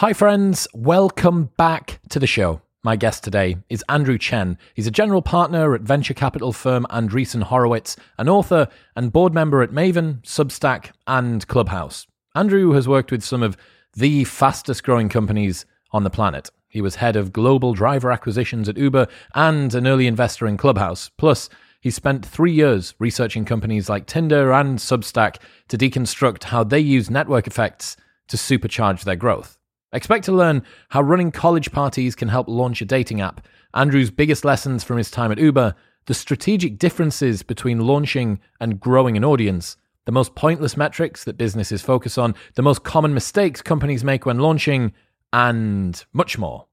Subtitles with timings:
[0.00, 0.68] Hi, friends.
[0.72, 2.62] Welcome back to the show.
[2.84, 4.56] My guest today is Andrew Chen.
[4.74, 9.60] He's a general partner at venture capital firm Andreessen Horowitz, an author and board member
[9.60, 12.06] at Maven, Substack, and Clubhouse.
[12.36, 13.56] Andrew has worked with some of
[13.92, 16.48] the fastest growing companies on the planet.
[16.68, 21.10] He was head of global driver acquisitions at Uber and an early investor in Clubhouse.
[21.18, 21.48] Plus,
[21.80, 27.10] he spent three years researching companies like Tinder and Substack to deconstruct how they use
[27.10, 27.96] network effects
[28.28, 29.57] to supercharge their growth.
[29.92, 34.44] Expect to learn how running college parties can help launch a dating app, Andrew's biggest
[34.44, 35.74] lessons from his time at Uber,
[36.06, 41.80] the strategic differences between launching and growing an audience, the most pointless metrics that businesses
[41.80, 44.92] focus on, the most common mistakes companies make when launching,
[45.32, 46.66] and much more.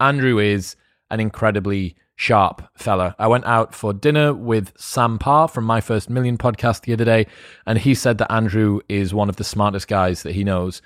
[0.00, 0.76] Andrew is
[1.10, 3.14] an incredibly sharp fella.
[3.18, 7.04] I went out for dinner with Sam Parr from My First Million podcast the other
[7.04, 7.26] day,
[7.66, 10.82] and he said that Andrew is one of the smartest guys that he knows.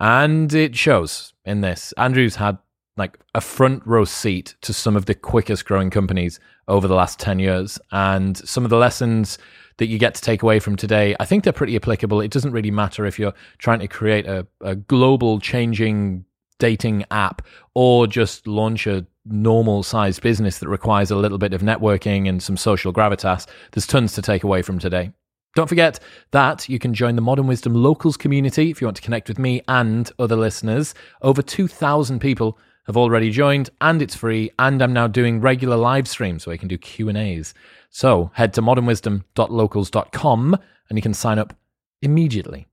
[0.00, 1.92] And it shows in this.
[1.96, 2.58] Andrew's had
[2.96, 7.18] like a front row seat to some of the quickest growing companies over the last
[7.18, 7.78] 10 years.
[7.92, 9.38] And some of the lessons
[9.78, 12.20] that you get to take away from today, I think they're pretty applicable.
[12.20, 16.24] It doesn't really matter if you're trying to create a, a global changing
[16.58, 17.42] dating app
[17.74, 22.42] or just launch a normal sized business that requires a little bit of networking and
[22.42, 23.46] some social gravitas.
[23.72, 25.12] There's tons to take away from today.
[25.56, 25.98] Don't forget
[26.32, 29.38] that you can join the Modern Wisdom Locals community if you want to connect with
[29.38, 30.92] me and other listeners.
[31.22, 36.08] Over 2,000 people have already joined and it's free and I'm now doing regular live
[36.08, 37.54] streams where you can do Q&As.
[37.88, 40.58] So, head to modernwisdom.locals.com
[40.90, 41.56] and you can sign up
[42.02, 42.66] immediately.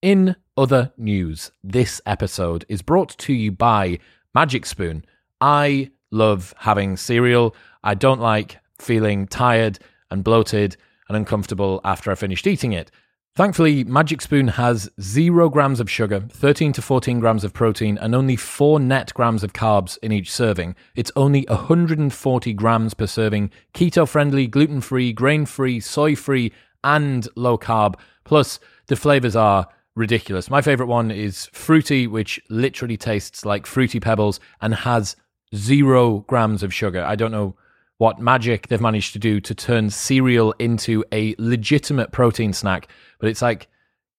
[0.00, 3.98] In other news, this episode is brought to you by
[4.36, 5.04] Magic Spoon.
[5.40, 7.56] I love having cereal.
[7.82, 9.80] I don't like feeling tired
[10.12, 10.76] and bloated
[11.10, 12.92] and uncomfortable after I finished eating it.
[13.34, 18.14] Thankfully, Magic Spoon has 0 grams of sugar, 13 to 14 grams of protein, and
[18.14, 20.76] only 4 net grams of carbs in each serving.
[20.94, 26.52] It's only 140 grams per serving, keto friendly, gluten free, grain free, soy free,
[26.84, 27.96] and low carb.
[28.22, 29.66] Plus, the flavors are
[29.96, 30.48] ridiculous.
[30.48, 35.16] My favorite one is fruity, which literally tastes like fruity pebbles and has
[35.56, 37.02] 0 grams of sugar.
[37.04, 37.56] I don't know
[38.00, 42.88] what magic they've managed to do to turn cereal into a legitimate protein snack,
[43.18, 43.68] but it's like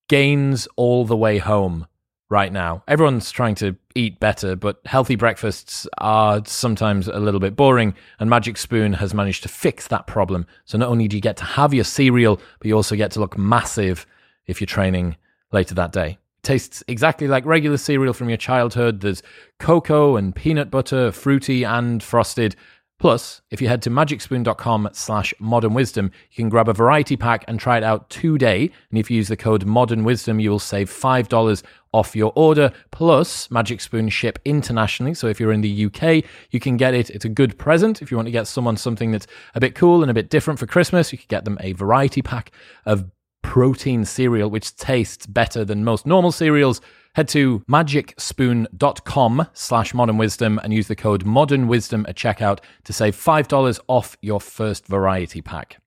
[0.07, 1.87] gains all the way home
[2.29, 2.83] right now.
[2.87, 8.29] Everyone's trying to eat better, but healthy breakfasts are sometimes a little bit boring, and
[8.29, 10.45] Magic Spoon has managed to fix that problem.
[10.65, 13.19] So not only do you get to have your cereal, but you also get to
[13.19, 14.05] look massive
[14.45, 15.17] if you're training
[15.51, 16.19] later that day.
[16.43, 19.01] tastes exactly like regular cereal from your childhood.
[19.01, 19.23] There's
[19.59, 22.55] cocoa and peanut butter, fruity and frosted,
[23.01, 27.43] Plus, if you head to magicspoon.com slash modern wisdom, you can grab a variety pack
[27.47, 28.69] and try it out today.
[28.91, 31.63] And if you use the code modern wisdom, you will save $5
[31.93, 32.71] off your order.
[32.91, 35.15] Plus, Magic Spoon ship internationally.
[35.15, 37.09] So if you're in the UK, you can get it.
[37.09, 38.03] It's a good present.
[38.03, 39.25] If you want to get someone something that's
[39.55, 42.21] a bit cool and a bit different for Christmas, you could get them a variety
[42.21, 42.51] pack
[42.85, 43.05] of
[43.41, 46.81] protein cereal, which tastes better than most normal cereals
[47.15, 52.93] Head to magicspoon.com slash modern wisdom and use the code modern wisdom at checkout to
[52.93, 55.81] save $5 off your first variety pack.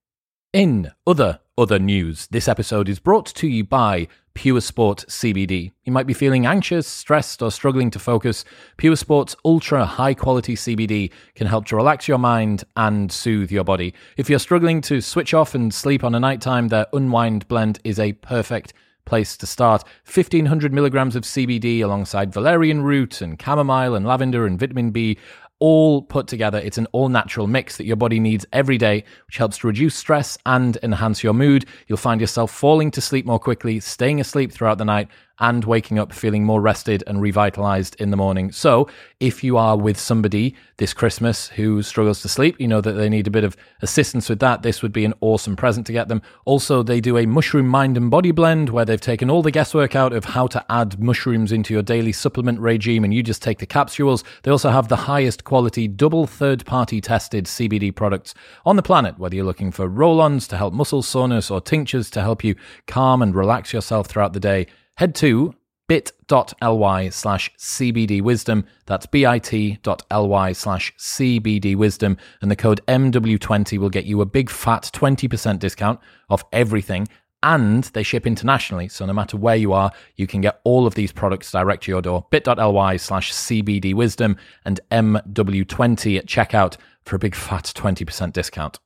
[0.55, 5.73] In other other news, this episode is brought to you by Pure Sport CBD.
[5.83, 8.45] You might be feeling anxious, stressed, or struggling to focus.
[8.77, 13.65] Pure Sport's ultra high quality CBD can help to relax your mind and soothe your
[13.65, 13.93] body.
[14.15, 17.99] If you're struggling to switch off and sleep on a nighttime, their Unwind blend is
[17.99, 18.71] a perfect
[19.05, 19.83] place to start.
[20.05, 25.17] 1500 milligrams of CBD alongside valerian root and chamomile and lavender and vitamin B
[25.59, 26.59] all put together.
[26.59, 29.95] It's an all natural mix that your body needs every day, which helps to reduce
[29.95, 31.65] stress and enhance your mood.
[31.87, 35.07] You'll find yourself falling to sleep more quickly, staying asleep throughout the night,
[35.39, 38.51] and waking up feeling more rested and revitalized in the morning.
[38.51, 38.87] So,
[39.19, 43.09] if you are with somebody this Christmas who struggles to sleep, you know that they
[43.09, 46.07] need a bit of assistance with that, this would be an awesome present to get
[46.07, 46.21] them.
[46.45, 49.95] Also, they do a mushroom mind and body blend where they've taken all the guesswork
[49.95, 53.59] out of how to add mushrooms into your daily supplement regime and you just take
[53.59, 54.23] the capsules.
[54.43, 58.33] They also have the highest quality double third party tested CBD products
[58.65, 62.09] on the planet, whether you're looking for roll ons to help muscle soreness or tinctures
[62.11, 62.55] to help you
[62.87, 65.53] calm and relax yourself throughout the day head to
[65.87, 68.65] bit.ly slash cbdwisdom.
[68.85, 72.17] That's bit.ly slash cbdwisdom.
[72.41, 75.99] And the code MW20 will get you a big fat 20% discount
[76.29, 77.07] off everything.
[77.43, 78.87] And they ship internationally.
[78.87, 81.91] So no matter where you are, you can get all of these products direct to
[81.91, 82.25] your door.
[82.31, 88.79] bit.ly slash cbdwisdom and MW20 at checkout for a big fat 20% discount.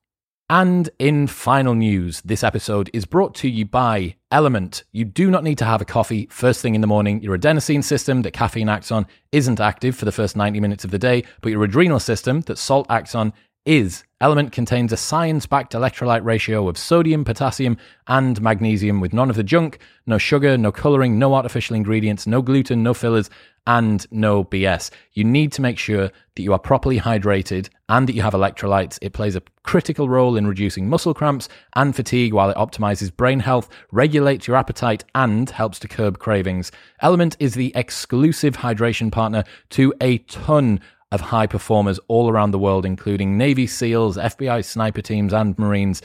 [0.51, 4.83] And in final news, this episode is brought to you by Element.
[4.91, 7.21] You do not need to have a coffee first thing in the morning.
[7.21, 10.89] Your adenosine system that caffeine acts on isn't active for the first 90 minutes of
[10.89, 13.31] the day, but your adrenal system that salt acts on
[13.67, 14.03] is.
[14.21, 17.77] Element contains a science backed electrolyte ratio of sodium, potassium,
[18.07, 22.41] and magnesium with none of the junk, no sugar, no coloring, no artificial ingredients, no
[22.41, 23.29] gluten, no fillers,
[23.65, 24.91] and no BS.
[25.13, 28.99] You need to make sure that you are properly hydrated and that you have electrolytes.
[29.01, 33.39] It plays a critical role in reducing muscle cramps and fatigue while it optimizes brain
[33.39, 36.73] health, regulates your appetite, and helps to curb cravings.
[37.01, 42.59] Element is the exclusive hydration partner to a ton of high performers all around the
[42.59, 46.01] world, including Navy SEALs, FBI sniper teams, and Marines.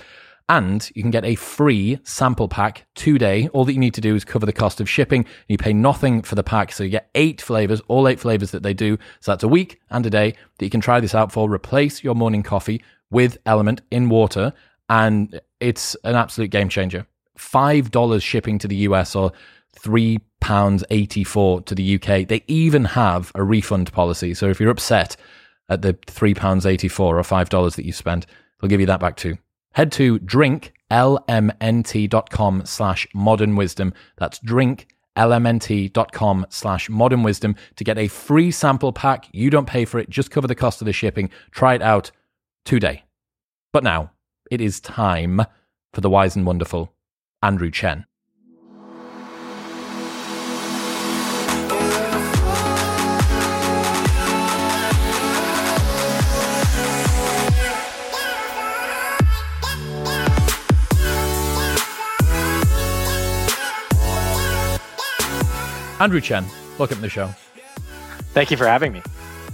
[0.48, 3.48] And you can get a free sample pack today.
[3.48, 5.24] All that you need to do is cover the cost of shipping.
[5.48, 6.72] You pay nothing for the pack.
[6.72, 8.98] So you get eight flavors, all eight flavors that they do.
[9.20, 11.50] So that's a week and a day that you can try this out for.
[11.50, 14.52] Replace your morning coffee with Element in water.
[14.90, 17.06] And it's an absolute game changer.
[17.38, 19.32] $5 shipping to the US or
[19.74, 22.28] three pounds eighty four to the UK.
[22.28, 24.34] They even have a refund policy.
[24.34, 25.16] So if you're upset
[25.68, 28.26] at the three pounds eighty four or five dollars that you spent,
[28.60, 29.38] they'll give you that back too.
[29.72, 33.92] Head to drinklmnt.com slash modern wisdom.
[34.16, 39.28] That's drinklmnt.com slash modern wisdom to get a free sample pack.
[39.32, 41.30] You don't pay for it, just cover the cost of the shipping.
[41.50, 42.12] Try it out
[42.64, 43.02] today.
[43.72, 44.12] But now
[44.50, 45.42] it is time
[45.92, 46.92] for the wise and wonderful
[47.42, 48.06] Andrew Chen.
[66.04, 66.44] Andrew Chen,
[66.76, 67.28] welcome to the show.
[68.34, 69.00] Thank you for having me.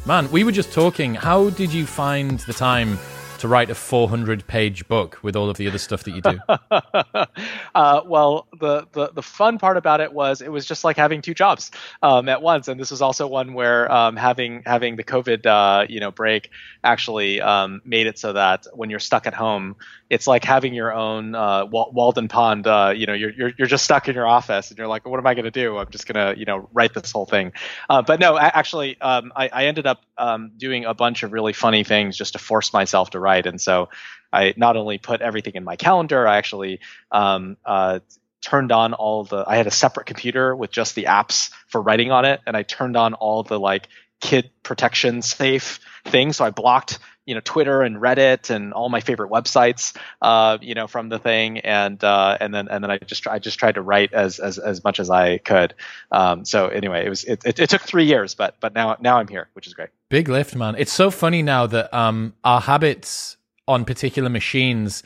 [0.04, 1.14] Man, we were just talking.
[1.14, 2.98] How did you find the time
[3.38, 6.40] to write a 400 page book with all of the other stuff that you do?
[7.76, 11.22] uh, well, the, the, the fun part about it was it was just like having
[11.22, 11.70] two jobs
[12.02, 15.86] um, at once, and this was also one where um, having having the COVID uh,
[15.88, 16.50] you know break
[16.84, 19.76] actually um, made it so that when you're stuck at home,
[20.08, 22.66] it's like having your own uh, Walden Pond.
[22.66, 25.18] Uh, you know, you're, you're you're just stuck in your office, and you're like, what
[25.18, 25.78] am I going to do?
[25.78, 27.52] I'm just going to you know write this whole thing.
[27.88, 31.52] Uh, but no, actually, um, I, I, ended up um, doing a bunch of really
[31.52, 33.88] funny things just to force myself to write, and so
[34.32, 36.80] I not only put everything in my calendar, I actually
[37.10, 38.00] um, uh,
[38.40, 39.44] turned on all the.
[39.46, 42.62] I had a separate computer with just the apps for writing on it, and I
[42.62, 43.88] turned on all the like
[44.20, 46.36] kid protection safe things.
[46.36, 46.98] So I blocked
[47.30, 51.18] you know Twitter and Reddit and all my favorite websites, uh, you know, from the
[51.20, 54.40] thing, and uh, and then and then I just I just tried to write as
[54.40, 55.74] as, as much as I could.
[56.10, 59.18] Um, so anyway, it was it, it, it, took three years, but but now now
[59.18, 59.90] I'm here, which is great.
[60.08, 60.74] Big lift, man.
[60.76, 63.36] It's so funny now that um, our habits
[63.68, 65.04] on particular machines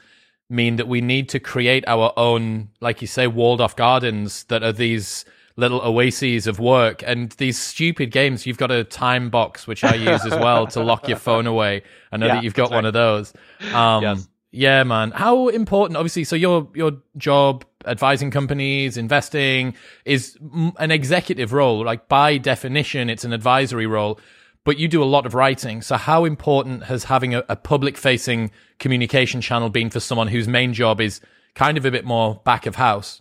[0.51, 4.63] mean that we need to create our own, like you say, walled off gardens that
[4.63, 5.25] are these
[5.57, 8.47] little oases of work and these stupid games.
[8.47, 11.83] You've got a time box, which I use as well to lock your phone away.
[12.11, 13.33] I know yeah, that you've got one of those.
[13.73, 14.29] Um, yes.
[14.51, 15.11] Yeah, man.
[15.11, 19.75] How important, obviously, so your, your job advising companies, investing
[20.05, 20.39] is
[20.79, 21.85] an executive role.
[21.85, 24.21] Like by definition, it's an advisory role,
[24.65, 25.83] but you do a lot of writing.
[25.83, 30.49] So how important has having a, a public facing communication channel been for someone whose
[30.49, 31.21] main job is
[31.55, 33.21] kind of a bit more back of house?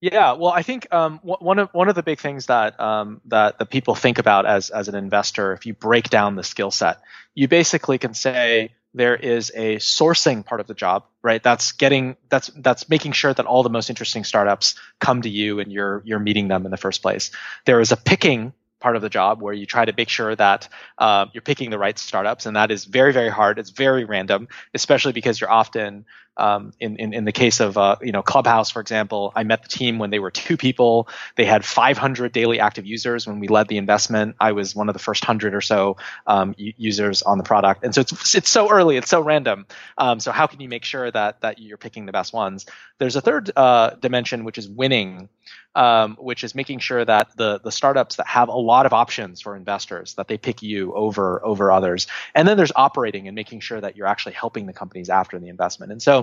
[0.00, 3.60] Yeah, well, I think um, one of one of the big things that um, that
[3.60, 7.00] the people think about as as an investor, if you break down the skill set,
[7.36, 11.40] you basically can say there is a sourcing part of the job, right?
[11.40, 15.60] That's getting that's that's making sure that all the most interesting startups come to you
[15.60, 17.30] and you're you're meeting them in the first place.
[17.64, 18.52] There is a picking
[18.82, 21.78] part of the job where you try to make sure that uh, you're picking the
[21.78, 23.58] right startups, and that is very, very hard.
[23.58, 26.04] It's very random, especially because you're often
[26.36, 29.62] um, in, in, in the case of uh, you know Clubhouse, for example, I met
[29.62, 31.08] the team when they were two people.
[31.36, 34.36] They had 500 daily active users when we led the investment.
[34.40, 35.96] I was one of the first hundred or so
[36.26, 39.66] um, users on the product, and so it's it's so early, it's so random.
[39.98, 42.66] Um, so how can you make sure that that you're picking the best ones?
[42.98, 45.28] There's a third uh, dimension, which is winning
[45.74, 49.40] um, which is making sure that the the startups that have a lot of options
[49.40, 52.08] for investors that they pick you over over others.
[52.34, 55.48] And then there's operating and making sure that you're actually helping the companies after the
[55.48, 55.92] investment.
[55.92, 56.21] And so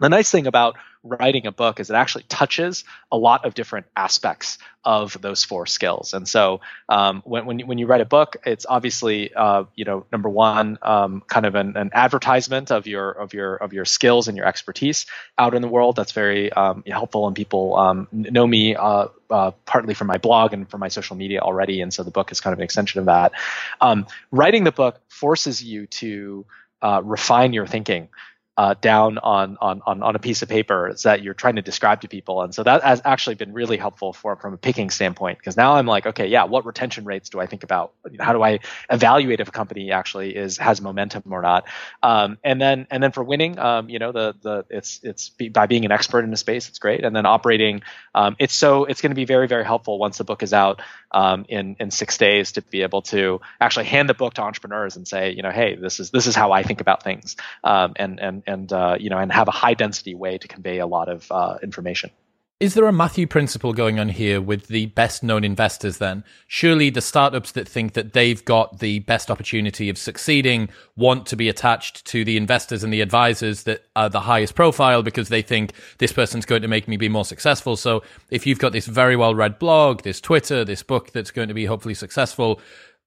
[0.00, 3.86] the nice thing about writing a book is it actually touches a lot of different
[3.96, 6.14] aspects of those four skills.
[6.14, 9.84] And so um, when, when you, when, you, write a book, it's obviously uh, you
[9.84, 13.84] know number one, um, kind of an, an, advertisement of your of your of your
[13.84, 15.06] skills and your expertise
[15.38, 15.96] out in the world.
[15.96, 18.76] That's very um, helpful, and people um, know me.
[18.76, 22.12] Uh, uh, partly from my blog and from my social media already, and so the
[22.12, 23.32] book is kind of an extension of that.
[23.80, 26.46] Um, writing the book forces you to
[26.80, 28.08] uh, refine your thinking
[28.56, 32.00] uh, down on, on on on a piece of paper that you're trying to describe
[32.00, 35.38] to people, and so that has actually been really helpful for from a picking standpoint.
[35.38, 37.92] Because now I'm like, okay, yeah, what retention rates do I think about?
[38.18, 41.66] How do I evaluate if a company actually is has momentum or not?
[42.02, 45.66] Um, and then and then for winning, um, you know, the the it's it's by
[45.66, 47.82] being an expert in a space, it's great, and then operating,
[48.14, 50.80] um, it's so it's going to be very very helpful once the book is out
[51.10, 54.96] um, in in six days to be able to actually hand the book to entrepreneurs
[54.96, 57.92] and say, you know, hey, this is this is how I think about things, um,
[57.96, 60.86] and and and uh, you know, and have a high density way to convey a
[60.86, 62.10] lot of uh, information.
[62.58, 66.24] Is there a Matthew principle going on here with the best known investors then?
[66.46, 71.36] Surely the startups that think that they've got the best opportunity of succeeding want to
[71.36, 75.42] be attached to the investors and the advisors that are the highest profile because they
[75.42, 77.76] think this person's going to make me be more successful.
[77.76, 81.48] So if you've got this very well read blog, this Twitter, this book that's going
[81.48, 82.62] to be hopefully successful,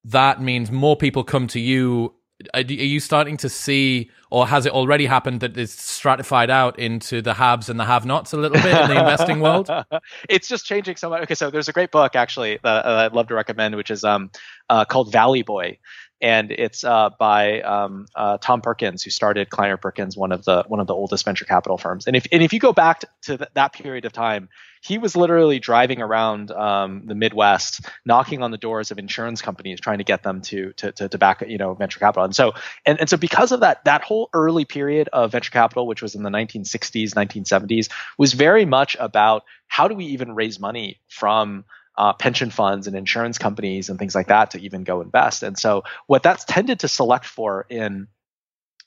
[0.05, 2.13] that means more people come to you
[2.53, 7.21] are you starting to see, or has it already happened that it's stratified out into
[7.21, 9.69] the haves and the have-nots a little bit in the investing world?
[10.29, 11.23] It's just changing so much.
[11.23, 14.31] Okay, so there's a great book actually that I'd love to recommend, which is um,
[14.69, 15.77] uh, called Valley Boy,
[16.21, 20.63] and it's uh, by um, uh, Tom Perkins, who started Kleiner Perkins, one of the
[20.67, 22.07] one of the oldest venture capital firms.
[22.07, 24.49] And if and if you go back to th- that period of time,
[24.81, 29.79] he was literally driving around um, the Midwest, knocking on the doors of insurance companies,
[29.79, 32.25] trying to get them to to to, to back you know venture capital.
[32.25, 32.53] And so
[32.85, 36.15] and, and so because of that, that whole early period of venture capital, which was
[36.15, 41.63] in the 1960s, 1970s, was very much about how do we even raise money from
[41.99, 45.43] uh, pension funds and insurance companies and things like that to even go invest.
[45.43, 48.07] And so what that's tended to select for in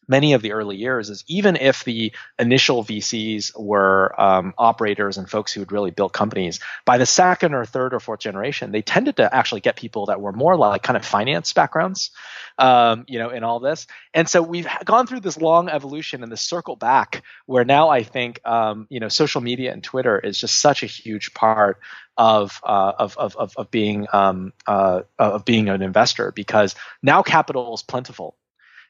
[0.09, 5.29] many of the early years is even if the initial VCs were um, operators and
[5.29, 8.83] folks who had really built companies, by the second or third or fourth generation, they
[8.83, 12.11] tended to actually get people that were more like kind of finance backgrounds,
[12.59, 13.87] um, you know, in all this.
[14.13, 18.03] And so we've gone through this long evolution and this circle back where now I
[18.03, 21.79] think, um, you know, social media and Twitter is just such a huge part
[22.17, 27.73] of uh, of, of of being um, uh, of being an investor because now capital
[27.75, 28.37] is plentiful.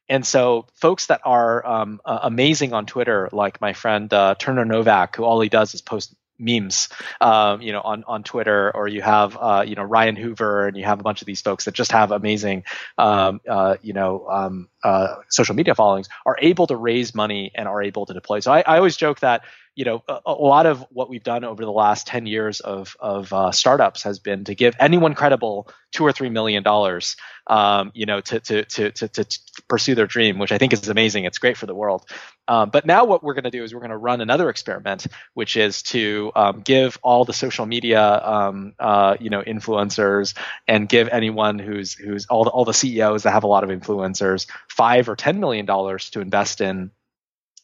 [0.09, 4.65] And so, folks that are um, uh, amazing on Twitter, like my friend uh, Turner
[4.65, 6.89] Novak, who all he does is post memes,
[7.21, 10.77] um, you know, on on Twitter, or you have uh, you know Ryan Hoover, and
[10.77, 12.65] you have a bunch of these folks that just have amazing,
[12.99, 17.69] um, uh, you know, um, uh, social media followings, are able to raise money and
[17.69, 18.41] are able to deploy.
[18.41, 19.43] So I, I always joke that
[19.75, 22.95] you know, a, a, lot of what we've done over the last 10 years of,
[23.01, 27.91] of uh, startups has been to give anyone credible two or three million dollars, um,
[27.95, 31.25] you know, to, to, to, to, to pursue their dream, which I think is amazing.
[31.25, 32.05] It's great for the world.
[32.49, 35.07] Um, but now what we're going to do is we're going to run another experiment,
[35.35, 40.35] which is to um, give all the social media, um, uh, you know, influencers
[40.67, 43.71] and give anyone who's, who's all the, all the CEOs that have a lot of
[43.71, 46.91] influencers five or $10 million to invest in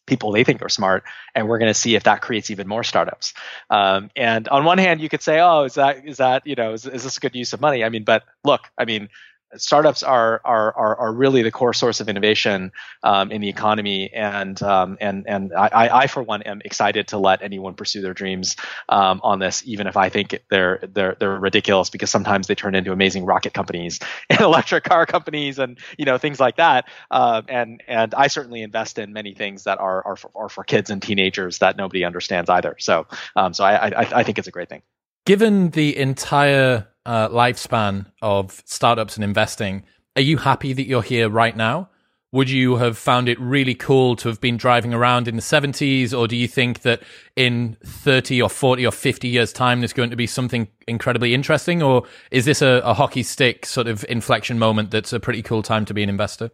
[0.05, 2.85] people they think are smart, and we're going to see if that creates even more
[2.85, 3.33] startups.
[3.71, 6.73] Um, and on one hand, you could say, "Oh, is that is that you know
[6.73, 9.09] is, is this a good use of money?" I mean, but look, I mean,
[9.57, 14.11] startups are, are are are really the core source of innovation um, in the economy,
[14.13, 18.15] and um, and and I, I for one am excited to let anyone pursue their
[18.15, 18.57] dreams
[18.89, 22.75] um, on this, even if I think they're they're they're ridiculous because sometimes they turn
[22.75, 23.99] into amazing rocket companies
[24.31, 26.89] and electric car companies and you know things like that.
[27.11, 30.65] Um, and and I certainly invest in many things that are are for, are for
[30.65, 32.77] kids and teenagers that nobody understands either.
[32.79, 34.83] So um, so I, I I think it's a great thing.
[35.29, 39.83] Given the entire uh, lifespan of startups and investing,
[40.17, 41.91] are you happy that you're here right now?
[42.33, 46.19] Would you have found it really cool to have been driving around in the 70s?
[46.19, 47.03] Or do you think that
[47.37, 51.83] in 30 or 40 or 50 years' time, there's going to be something incredibly interesting?
[51.83, 55.63] Or is this a, a hockey stick sort of inflection moment that's a pretty cool
[55.63, 56.53] time to be an investor?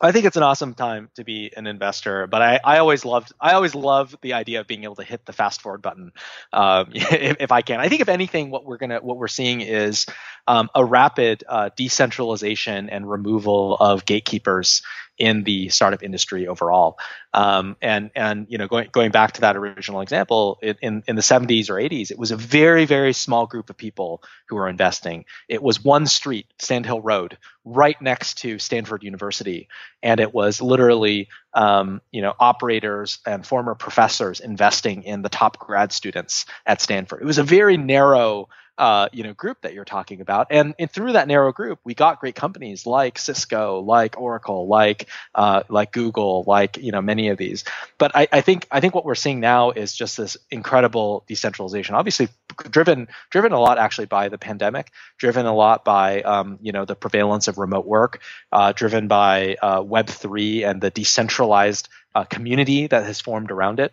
[0.00, 3.32] I think it's an awesome time to be an investor, but I, I always loved
[3.40, 6.12] I always love the idea of being able to hit the fast forward button
[6.52, 7.80] um, if, if, I can.
[7.80, 10.06] I think if anything, what we're gonna what we're seeing is
[10.46, 14.82] um, a rapid uh, decentralization and removal of gatekeepers
[15.18, 16.98] in the startup industry overall.
[17.34, 21.22] Um, and and you know going going back to that original example in in the
[21.22, 25.24] 70s or 80s, it was a very very small group of people who were investing.
[25.48, 29.68] It was one street, Sand Hill Road, right next to Stanford University,
[30.02, 35.58] and it was literally um, you know operators and former professors investing in the top
[35.58, 37.20] grad students at Stanford.
[37.20, 38.48] It was a very narrow
[38.78, 40.48] uh, you know group that you're talking about.
[40.50, 45.08] And, and through that narrow group we got great companies like cisco like oracle like
[45.34, 47.64] uh, like google like you know many of these.
[47.98, 51.94] But I, I think i think what we're seeing now is just this incredible decentralization
[51.94, 52.28] obviously
[52.70, 56.84] driven driven a lot actually by the pandemic driven a lot by um, you know
[56.84, 58.20] the prevalence of remote work
[58.52, 63.80] uh, driven by uh, web 3 and the decentralized uh, community that has formed around
[63.80, 63.92] it.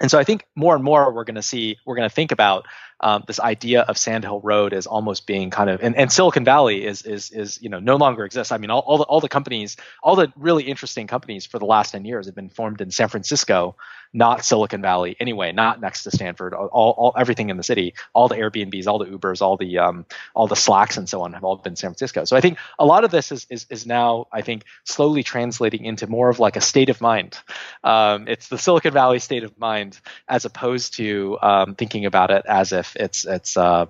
[0.00, 2.32] And so I think more and more we're going to see, we're going to think
[2.32, 2.66] about
[3.00, 6.84] um, this idea of Sandhill Road as almost being kind of, and, and Silicon Valley
[6.84, 8.52] is is is you know no longer exists.
[8.52, 11.64] I mean, all, all the all the companies, all the really interesting companies for the
[11.64, 13.76] last ten years have been formed in San Francisco,
[14.12, 16.52] not Silicon Valley anyway, not next to Stanford.
[16.52, 20.04] All, all everything in the city, all the Airbnbs, all the Ubers, all the um,
[20.34, 22.24] all the Slacks and so on have all been San Francisco.
[22.24, 25.84] So I think a lot of this is is is now I think slowly translating
[25.86, 27.38] into more of like a state of mind.
[27.82, 32.44] Um, it's the Silicon Valley state of mind as opposed to um, thinking about it
[32.46, 33.86] as if it's it's uh,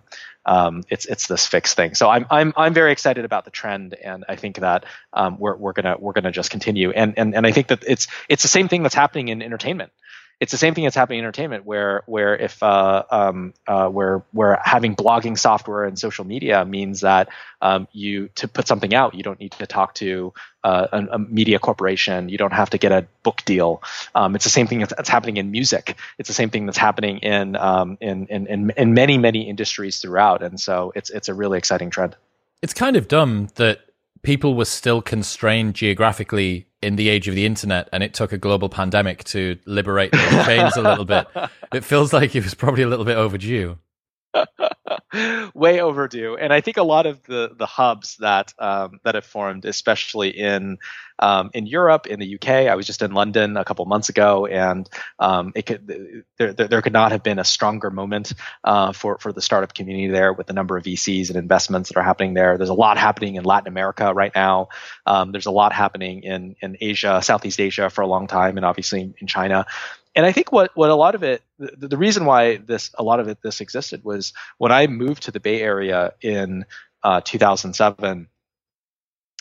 [0.47, 1.95] um, it's it's this fixed thing.
[1.95, 5.57] So I'm I'm I'm very excited about the trend, and I think that um, we're
[5.57, 6.91] we're gonna we're gonna just continue.
[6.91, 9.93] And and and I think that it's it's the same thing that's happening in entertainment
[10.41, 14.23] it's the same thing that's happening in entertainment where where if uh, um, uh, where
[14.33, 17.29] where having blogging software and social media means that
[17.61, 20.33] um, you to put something out you don't need to talk to
[20.65, 22.29] uh, a, a, media corporation.
[22.29, 23.83] You don't have to get a book deal.
[24.15, 25.97] Um, it's the same thing that's happening in music.
[26.19, 29.99] It's the same thing that's happening in, um, in, in in in many many industries
[29.99, 30.43] throughout.
[30.43, 32.17] And so it's it's a really exciting trend.
[32.63, 33.81] It's kind of dumb that
[34.23, 38.39] people were still constrained geographically in the age of the internet and it took a
[38.39, 41.27] global pandemic to liberate those chains a little bit.
[41.73, 43.79] It feels like it was probably a little bit overdue.
[45.55, 46.37] way overdue.
[46.37, 50.31] And I think a lot of the the hubs that um, that have formed, especially
[50.31, 50.79] in
[51.19, 54.47] um, in Europe, in the UK, I was just in London a couple months ago,
[54.47, 58.33] and um, it could there, there could not have been a stronger moment
[58.65, 61.99] uh, for for the startup community there with the number of VCs and investments that
[61.99, 62.57] are happening there.
[62.57, 64.69] There's a lot happening in Latin America right now.
[65.07, 68.65] Um, there's a lot happening in in Asia, Southeast Asia for a long time, and
[68.65, 69.67] obviously in China
[70.15, 73.03] and I think what what a lot of it the, the, reason why this a
[73.03, 76.65] lot of it this existed was when I moved to the Bay Area in
[77.03, 78.29] uh, 2007.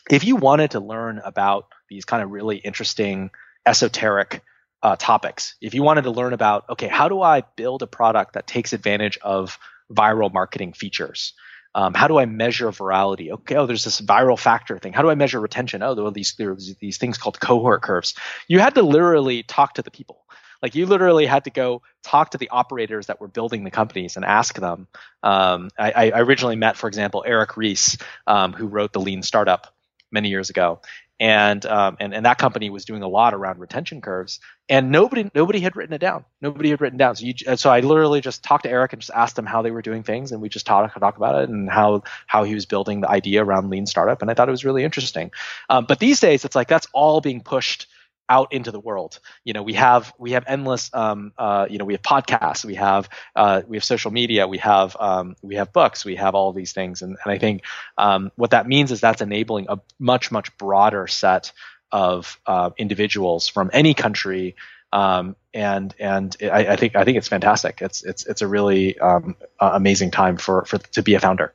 [0.09, 3.31] If you wanted to learn about these kind of really interesting
[3.65, 4.41] esoteric
[4.81, 8.33] uh, topics, if you wanted to learn about okay, how do I build a product
[8.33, 9.57] that takes advantage of
[9.91, 11.33] viral marketing features?
[11.75, 13.31] Um, how do I measure virality?
[13.31, 14.91] Okay, oh, there's this viral factor thing.
[14.91, 15.83] How do I measure retention?
[15.83, 18.15] Oh, there are these there are these things called cohort curves.
[18.47, 20.23] You had to literally talk to the people.
[20.61, 24.15] Like you literally had to go talk to the operators that were building the companies
[24.15, 24.87] and ask them.
[25.23, 29.73] Um, I, I, originally met, for example, Eric Ries, um, who wrote the Lean Startup
[30.11, 30.81] many years ago,
[31.19, 35.29] and um, and and that company was doing a lot around retention curves, and nobody
[35.35, 36.23] nobody had written it down.
[36.41, 37.17] Nobody had written down.
[37.17, 39.71] So you, so I literally just talked to Eric and just asked him how they
[39.71, 42.65] were doing things, and we just talked talk about it and how how he was
[42.65, 45.31] building the idea around lean startup, and I thought it was really interesting.
[45.69, 47.87] Um, but these days, it's like that's all being pushed
[48.29, 49.19] out into the world.
[49.43, 50.89] You know, we have we have endless.
[50.93, 54.59] Um, uh, you know, we have podcasts, we have uh, we have social media, we
[54.59, 57.63] have um, we have books, we have all these things, and, and I think
[57.97, 61.51] um, what that means is that's enabling a much much broader set
[61.91, 64.55] of uh, individuals from any country.
[64.91, 67.81] Um, and and I, I, think I think it's fantastic.
[67.81, 71.53] It's it's it's a really um, amazing time for for to be a founder.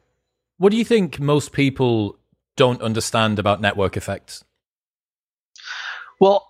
[0.59, 2.19] What do you think most people
[2.57, 4.45] don't understand about network effects?
[6.21, 6.47] Well,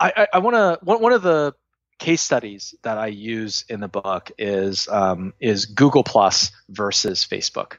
[0.00, 1.54] I, I, want to one, one of the
[1.98, 7.74] case studies that I use in the book is um, is Google Plus versus Facebook,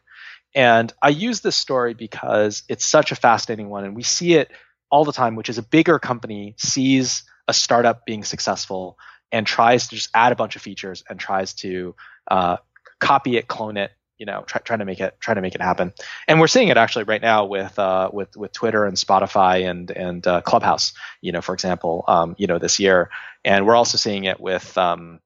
[0.54, 4.52] and I use this story because it's such a fascinating one, and we see it
[4.92, 5.36] all the time.
[5.36, 8.98] Which is a bigger company sees a startup being successful
[9.32, 11.96] and tries to just add a bunch of features and tries to
[12.30, 12.58] uh,
[13.00, 15.62] copy it, clone it, you know try, trying to make it trying to make it
[15.62, 15.94] happen.
[16.28, 19.90] And we're seeing it actually right now with uh, with with twitter and spotify and
[19.90, 23.10] and uh, clubhouse you know for example um, you know this year.
[23.44, 25.20] And we're also seeing it with um,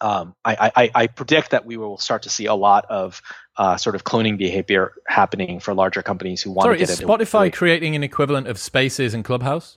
[0.00, 3.20] um, I, I, I, predict that we will start to see a lot of
[3.56, 7.00] uh, sort of cloning behavior happening for larger companies who want Sorry, to get is
[7.00, 9.76] into Spotify creating an equivalent of Spaces and Clubhouse?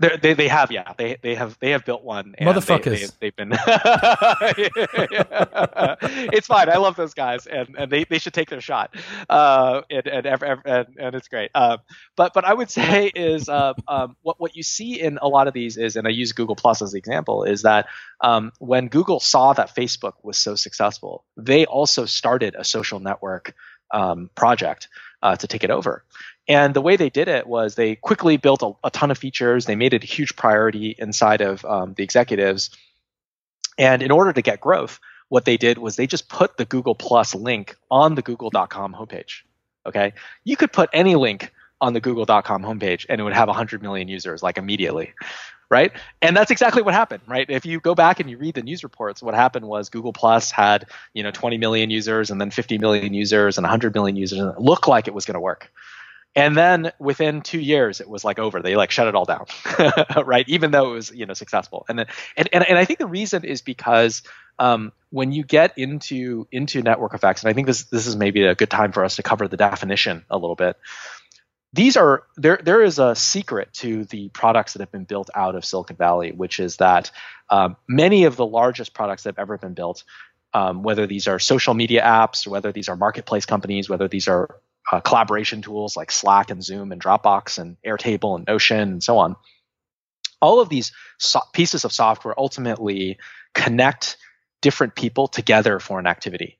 [0.00, 0.94] They they have yeah.
[0.96, 3.52] They they have they have built one motherfuckers they, have been
[6.32, 6.70] it's fine.
[6.70, 8.96] I love those guys and, and they, they should take their shot.
[9.28, 11.50] Uh, and, and, and, and it's great.
[11.54, 11.78] Um,
[12.16, 15.46] but but I would say is uh, um, what what you see in a lot
[15.46, 17.86] of these is and I use Google Plus as the example is that
[18.22, 23.54] um, when Google saw that Facebook was so successful they also started a social network
[23.92, 24.88] um, project
[25.22, 26.04] uh, to take it over
[26.48, 29.64] and the way they did it was they quickly built a, a ton of features.
[29.64, 32.70] They made it a huge priority inside of um, the executives.
[33.78, 36.94] And in order to get growth, what they did was they just put the Google
[36.94, 39.42] Plus link on the google.com homepage.
[39.86, 40.12] Okay.
[40.44, 44.08] You could put any link on the google.com homepage and it would have 100 million
[44.08, 45.14] users like immediately
[45.72, 45.90] right?
[46.20, 47.48] And that's exactly what happened right?
[47.48, 50.50] If you go back and you read the news reports what happened was google plus
[50.50, 54.38] had you know 20 million users and then 50 million users and 100 million users
[54.38, 55.72] and it looked like it was going to work.
[56.34, 58.62] And then within two years it was like over.
[58.62, 59.46] They like shut it all down
[60.24, 60.48] right?
[60.48, 61.84] Even though it was you know successful.
[61.88, 62.06] And then
[62.36, 64.22] and, and, and i think the reason is because
[64.58, 68.44] um, when you get into into network effects and i think this this is maybe
[68.44, 70.76] a good time for us to cover the definition a little bit
[71.72, 75.54] these are there there is a secret to the products that have been built out
[75.54, 77.10] of silicon valley which is that
[77.50, 80.04] um, many of the largest products that have ever been built
[80.54, 84.60] um, whether these are social media apps whether these are marketplace companies whether these are
[84.90, 89.18] uh, collaboration tools like Slack and Zoom and Dropbox and Airtable and Notion and so
[89.18, 89.36] on.
[90.40, 93.18] All of these so- pieces of software ultimately
[93.54, 94.16] connect
[94.60, 96.58] different people together for an activity,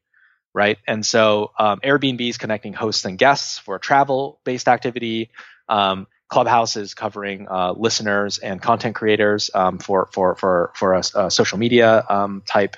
[0.54, 0.78] right?
[0.86, 5.30] And so um, Airbnb is connecting hosts and guests for a travel-based activity.
[5.68, 11.02] Um, Clubhouse is covering uh, listeners and content creators um, for for for for a,
[11.16, 12.76] a social media um, type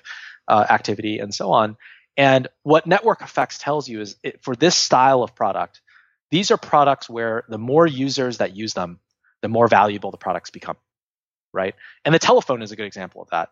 [0.49, 1.77] uh, activity, and so on.
[2.17, 5.81] And what network effects tells you is it, for this style of product,
[6.31, 9.01] these are products where the more users that use them,
[9.43, 10.77] the more valuable the products become,
[11.53, 11.75] right?
[12.05, 13.51] And the telephone is a good example of that.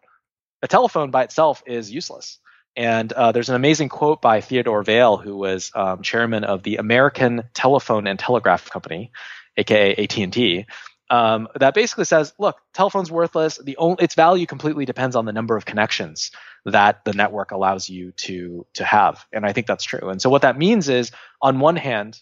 [0.62, 2.38] The telephone by itself is useless.
[2.74, 6.76] And uh, there's an amazing quote by Theodore Vail, who was um, chairman of the
[6.76, 9.12] American Telephone and Telegraph Company,
[9.56, 10.66] aka AT&T,
[11.12, 13.58] um, that basically says, look, telephone's worthless.
[13.58, 16.30] The only, its value completely depends on the number of connections
[16.64, 20.08] that the network allows you to to have, and I think that's true.
[20.08, 21.10] And so what that means is,
[21.42, 22.18] on one hand,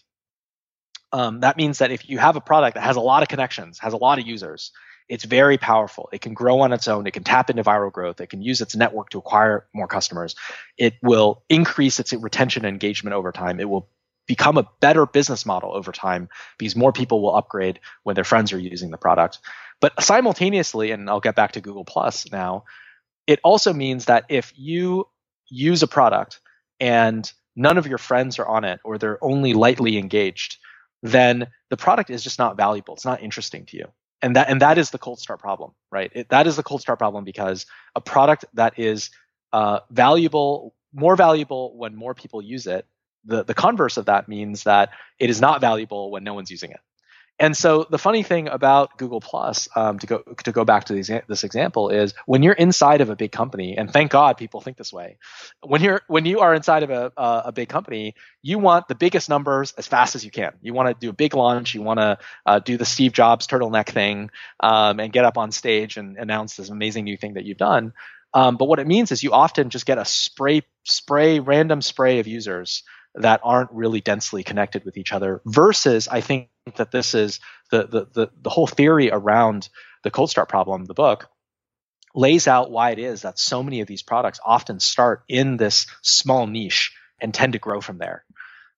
[1.13, 3.79] um, that means that if you have a product that has a lot of connections,
[3.79, 4.73] has a lot of users,
[5.11, 6.07] it's very powerful.
[6.13, 7.05] It can grow on its own.
[7.05, 8.21] It can tap into viral growth.
[8.21, 10.37] It can use its network to acquire more customers.
[10.77, 13.59] It will increase its retention and engagement over time.
[13.59, 13.89] It will
[14.25, 18.53] become a better business model over time because more people will upgrade when their friends
[18.53, 19.39] are using the product.
[19.81, 22.63] But simultaneously, and I'll get back to Google Plus now,
[23.27, 25.09] it also means that if you
[25.49, 26.39] use a product
[26.79, 30.55] and none of your friends are on it or they're only lightly engaged,
[31.03, 32.93] then the product is just not valuable.
[32.93, 33.87] It's not interesting to you.
[34.21, 36.11] And that and that is the cold start problem, right?
[36.13, 39.09] It, that is the cold start problem because a product that is
[39.51, 42.85] uh, valuable, more valuable when more people use it,
[43.25, 46.71] the, the converse of that means that it is not valuable when no one's using
[46.71, 46.79] it.
[47.41, 50.93] And so the funny thing about Google Plus, um, to go to go back to
[50.93, 54.61] these, this example, is when you're inside of a big company, and thank God people
[54.61, 55.17] think this way.
[55.61, 58.93] When you're when you are inside of a, a, a big company, you want the
[58.93, 60.53] biggest numbers as fast as you can.
[60.61, 61.73] You want to do a big launch.
[61.73, 65.51] You want to uh, do the Steve Jobs turtleneck thing um, and get up on
[65.51, 67.93] stage and announce this amazing new thing that you've done.
[68.35, 72.19] Um, but what it means is you often just get a spray spray random spray
[72.19, 72.83] of users
[73.15, 77.39] that aren't really densely connected with each other versus i think that this is
[77.71, 79.69] the the the, the whole theory around
[80.03, 81.29] the cold start problem the book
[82.13, 85.87] lays out why it is that so many of these products often start in this
[86.01, 88.25] small niche and tend to grow from there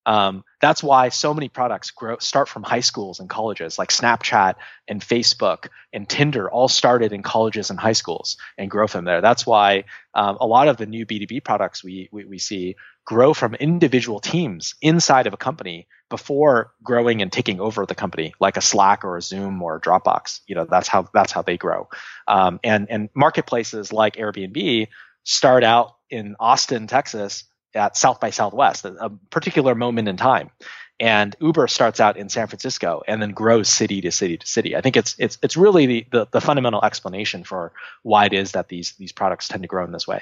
[0.05, 4.55] um, that's why so many products grow, start from high schools and colleges, like Snapchat
[4.87, 9.21] and Facebook and Tinder, all started in colleges and high schools and grow from there.
[9.21, 13.33] That's why um, a lot of the new B2B products we, we, we see grow
[13.33, 18.55] from individual teams inside of a company before growing and taking over the company, like
[18.55, 20.41] a Slack or a Zoom or a Dropbox.
[20.45, 21.89] You know, that's how that's how they grow.
[22.27, 24.89] Um, and and marketplaces like Airbnb
[25.23, 30.51] start out in Austin, Texas, at South by Southwest, a, a particular moment in time.
[30.99, 34.75] And Uber starts out in San Francisco and then grows city to city to city.
[34.75, 37.71] I think it's it's it's really the, the, the fundamental explanation for
[38.03, 40.21] why it is that these these products tend to grow in this way.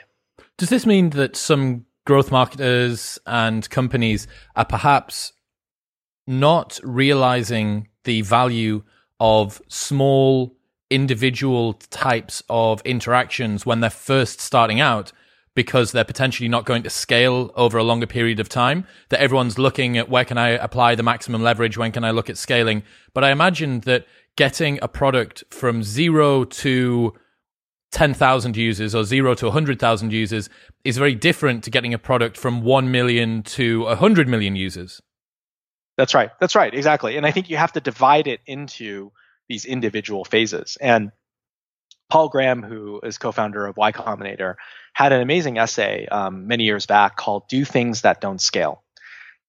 [0.57, 5.33] Does this mean that some growth marketers and companies are perhaps
[6.31, 8.83] not realizing the value
[9.19, 10.55] of small
[10.89, 15.11] individual types of interactions when they're first starting out
[15.53, 19.59] because they're potentially not going to scale over a longer period of time that everyone's
[19.59, 22.83] looking at where can i apply the maximum leverage when can i look at scaling
[23.13, 27.13] but i imagine that getting a product from zero to
[27.91, 30.49] 10,000 users or 0 to 100,000 users
[30.85, 35.01] is very different to getting a product from 1 million to 100 million users.
[36.01, 36.31] That's right.
[36.39, 36.73] That's right.
[36.73, 37.15] Exactly.
[37.15, 39.11] And I think you have to divide it into
[39.47, 40.75] these individual phases.
[40.81, 41.11] And
[42.09, 44.55] Paul Graham, who is co-founder of Y Combinator,
[44.93, 48.81] had an amazing essay um, many years back called "Do Things That Don't Scale,"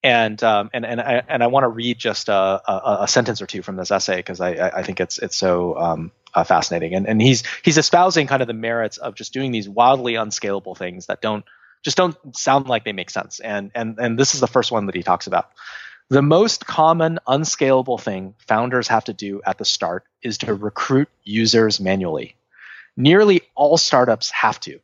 [0.03, 3.41] and um, and and I and I want to read just a, a, a, sentence
[3.41, 6.95] or two from this essay because I, I think it's it's so um, uh, fascinating.
[6.95, 10.75] And and he's he's espousing kind of the merits of just doing these wildly unscalable
[10.75, 11.47] things that don't
[11.83, 13.41] just don't sound like they make sense.
[13.41, 15.49] And and and this is the first one that he talks about.
[16.13, 21.09] The most common unscalable thing founders have to do at the start is to recruit
[21.25, 22.37] users manually.
[22.99, 24.81] Nearly all startups have to.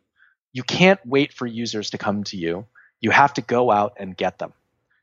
[0.54, 2.64] You can't wait for users to come to you.
[3.02, 4.54] You have to go out and get them.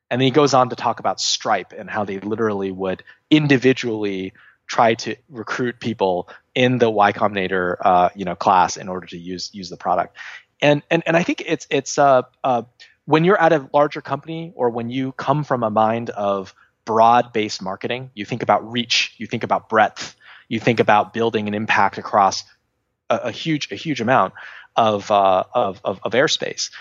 [0.10, 4.34] And then he goes on to talk about Stripe and how they literally would individually
[4.66, 9.18] try to recruit people in the Y Combinator uh, you know class in order to
[9.20, 10.18] use use the product.
[10.60, 12.64] And and and I think it's it's uh, uh,
[13.06, 16.54] when you're at a larger company or when you come from a mind of
[16.86, 20.16] broad based marketing, you think about reach, you think about breadth,
[20.48, 22.44] you think about building an impact across
[23.10, 24.34] a, a huge a huge amount
[24.76, 26.72] of, uh, of, of of airspace.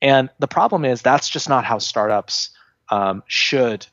[0.00, 2.50] And the problem is that's just not how startups
[2.88, 3.86] um, should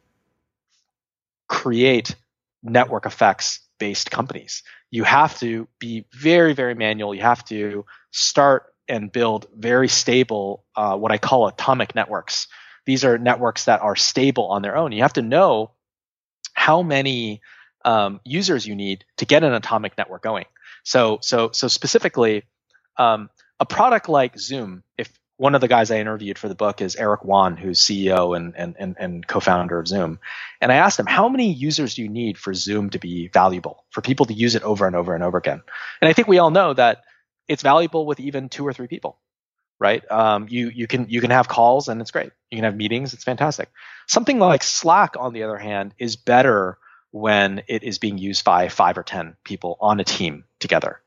[1.48, 2.16] create
[2.64, 4.64] network effects based companies.
[4.92, 7.14] You have to be very, very manual.
[7.14, 12.48] You have to start and build very stable, uh, what I call atomic networks.
[12.86, 14.92] These are networks that are stable on their own.
[14.92, 15.72] You have to know
[16.54, 17.42] how many
[17.86, 20.46] um, users you need to get an atomic network going.
[20.84, 22.44] So, so, so specifically,
[22.98, 26.82] um, a product like Zoom, if one of the guys I interviewed for the book
[26.82, 30.20] is Eric Yuan, who's CEO and, and, and, and, co-founder of Zoom.
[30.60, 33.86] And I asked him, how many users do you need for Zoom to be valuable,
[33.90, 35.62] for people to use it over and over and over again?
[36.02, 37.04] And I think we all know that
[37.50, 39.20] it's valuable with even two or three people,
[39.80, 40.10] right?
[40.10, 42.32] Um, you, you, can, you can have calls and it's great.
[42.52, 43.14] You can have meetings.
[43.14, 43.70] It's fantastic.
[44.08, 46.78] Something like Slack, on the other hand, is better
[47.12, 51.02] when it is being used by five or 10 people on a team together.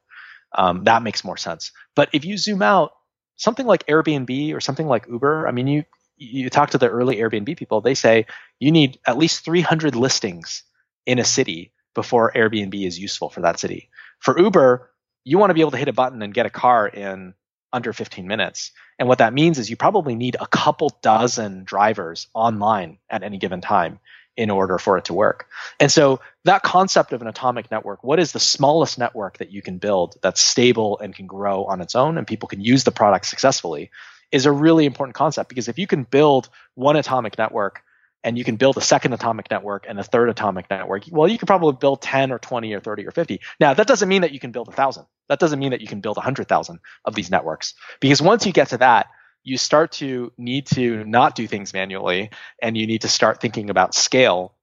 [0.55, 1.73] Um, that makes more sense.
[1.95, 2.93] But if you zoom out,
[3.37, 5.85] something like Airbnb or something like Uber, I mean, you
[6.19, 8.27] you talk to the early Airbnb people, they say
[8.61, 10.63] you need at least 300 listings
[11.05, 13.91] in a city before Airbnb is useful for that city.
[14.21, 14.92] For Uber,
[15.25, 17.35] you want to be able to hit a button and get a car in
[17.73, 18.73] under 15 minutes.
[18.99, 23.39] And what that means is you probably need a couple dozen drivers online at any
[23.39, 23.99] given time
[24.37, 25.47] in order for it to work.
[25.79, 29.61] And so that concept of an atomic network, what is the smallest network that you
[29.61, 32.93] can build that's stable and can grow on its own and people can use the
[32.93, 33.91] product successfully
[34.31, 37.83] is a really important concept because if you can build one atomic network
[38.25, 41.39] and you can build a second atomic network and a third atomic network, well, you
[41.39, 43.41] could probably build 10 or 20 or 30 or 50.
[43.59, 45.07] Now, that doesn't mean that you can build a thousand.
[45.29, 48.69] That doesn't mean that you can build 100,000 of these networks because once you get
[48.69, 49.07] to that,
[49.45, 52.31] you start to need to not do things manually
[52.61, 54.55] and you need to start thinking about scale.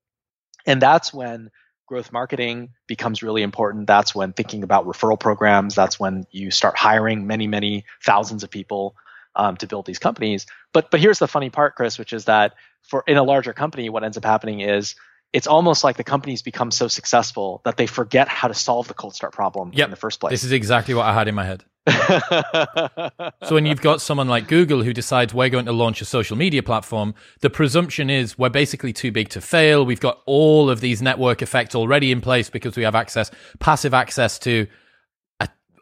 [0.65, 1.50] And that's when
[1.86, 3.88] growth marketing becomes really important.
[3.88, 8.52] That's when thinking about referral programs, that's when you start hiring many, many thousands of
[8.52, 8.95] people
[9.39, 10.45] um, to build these companies.
[10.73, 13.89] But but here's the funny part, Chris, which is that for in a larger company,
[13.89, 14.95] what ends up happening is
[15.32, 18.93] it's almost like the companies become so successful that they forget how to solve the
[18.93, 19.86] cold start problem yep.
[19.86, 20.32] in the first place.
[20.32, 21.63] This is exactly what I had in my head.
[23.47, 26.36] so when you've got someone like Google who decides we're going to launch a social
[26.36, 29.86] media platform, the presumption is we're basically too big to fail.
[29.86, 33.93] We've got all of these network effects already in place because we have access, passive
[33.93, 34.67] access to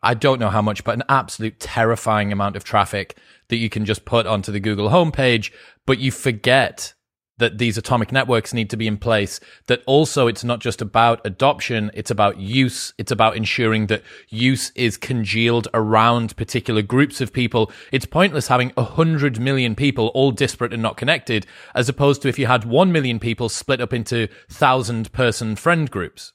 [0.04, 3.18] I don't know how much, but an absolute terrifying amount of traffic
[3.50, 5.52] that you can just put onto the Google homepage,
[5.86, 6.94] but you forget
[7.38, 11.26] that these atomic networks need to be in place, that also it's not just about
[11.26, 12.94] adoption, it's about use.
[12.98, 17.72] It's about ensuring that use is congealed around particular groups of people.
[17.92, 22.28] It's pointless having a hundred million people all disparate and not connected, as opposed to
[22.28, 26.34] if you had one million people split up into thousand person friend groups.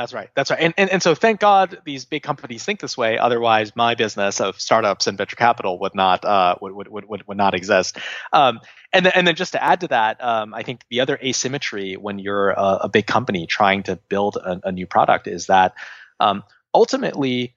[0.00, 0.30] That's right.
[0.34, 0.60] That's right.
[0.60, 3.18] And, and and so thank God these big companies think this way.
[3.18, 7.36] Otherwise, my business of startups and venture capital would not uh, would, would, would, would
[7.36, 7.98] not exist.
[8.32, 8.60] Um,
[8.94, 11.98] and then and then just to add to that, um, I think the other asymmetry
[11.98, 15.74] when you're a, a big company trying to build a, a new product is that
[16.18, 17.54] um, ultimately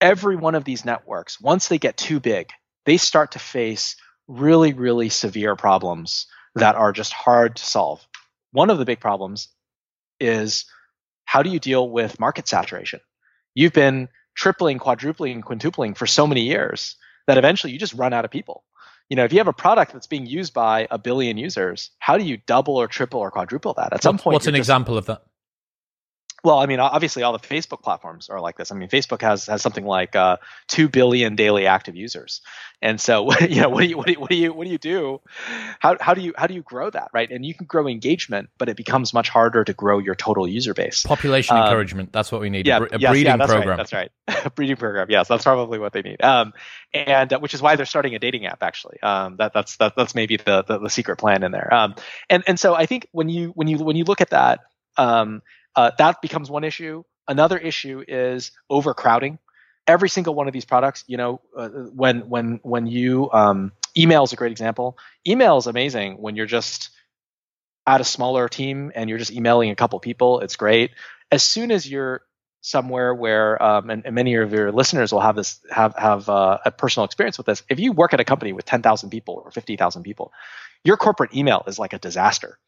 [0.00, 2.50] every one of these networks, once they get too big,
[2.86, 3.96] they start to face
[4.28, 8.06] really really severe problems that are just hard to solve.
[8.52, 9.48] One of the big problems
[10.20, 10.64] is
[11.28, 13.00] how do you deal with market saturation?
[13.54, 18.24] You've been tripling, quadrupling, quintupling for so many years that eventually you just run out
[18.24, 18.64] of people.
[19.10, 22.16] You know, if you have a product that's being used by a billion users, how
[22.16, 23.92] do you double or triple or quadruple that?
[23.92, 25.22] At some point, what's an just, example of that?
[26.44, 28.70] Well, I mean, obviously, all the Facebook platforms are like this.
[28.70, 30.36] I mean, Facebook has has something like uh,
[30.68, 32.42] two billion daily active users,
[32.80, 34.70] and so you know, what do you what do you what do you, what do,
[34.70, 35.20] you do?
[35.80, 37.28] How how do you how do you grow that, right?
[37.28, 40.74] And you can grow engagement, but it becomes much harder to grow your total user
[40.74, 41.02] base.
[41.02, 42.12] Population um, encouragement.
[42.12, 42.66] That's what we need.
[42.66, 43.68] Yeah, a, a yes, breeding yeah, that's program.
[43.70, 44.10] Right, that's right.
[44.46, 45.08] A breeding program.
[45.10, 46.22] Yes, that's probably what they need.
[46.22, 46.52] Um,
[46.94, 48.62] and uh, which is why they're starting a dating app.
[48.62, 51.72] Actually, um, that that's that, that's maybe the, the, the secret plan in there.
[51.74, 51.96] Um,
[52.30, 54.60] and and so I think when you when you when you look at that.
[54.96, 55.42] Um,
[55.78, 57.04] uh, that becomes one issue.
[57.28, 59.38] Another issue is overcrowding.
[59.86, 64.22] every single one of these products, you know, uh, when when when you um, email
[64.24, 64.98] is a great example.
[65.26, 66.90] Email is amazing when you're just
[67.86, 70.40] at a smaller team and you're just emailing a couple people.
[70.40, 70.90] It's great.
[71.30, 72.20] As soon as you're
[72.60, 76.58] somewhere where, um, and, and, many of your listeners will have this have have uh,
[76.64, 77.62] a personal experience with this.
[77.70, 80.32] If you work at a company with ten thousand people or fifty thousand people,
[80.84, 82.58] your corporate email is like a disaster.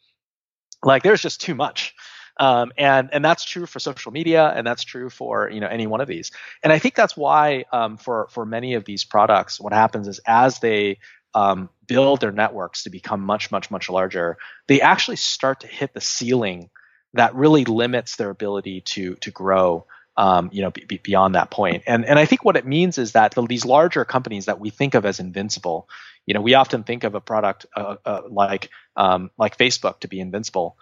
[0.82, 1.94] Like there's just too much.
[2.40, 5.86] Um, and and that's true for social media, and that's true for you know any
[5.86, 6.32] one of these.
[6.62, 10.20] And I think that's why um, for for many of these products, what happens is
[10.26, 10.98] as they
[11.34, 15.92] um, build their networks to become much much much larger, they actually start to hit
[15.92, 16.70] the ceiling
[17.12, 19.86] that really limits their ability to to grow.
[20.16, 21.84] Um, you know, be, be beyond that point.
[21.86, 24.68] And and I think what it means is that the, these larger companies that we
[24.70, 25.88] think of as invincible,
[26.26, 30.08] you know, we often think of a product uh, uh, like um, like Facebook to
[30.08, 30.76] be invincible.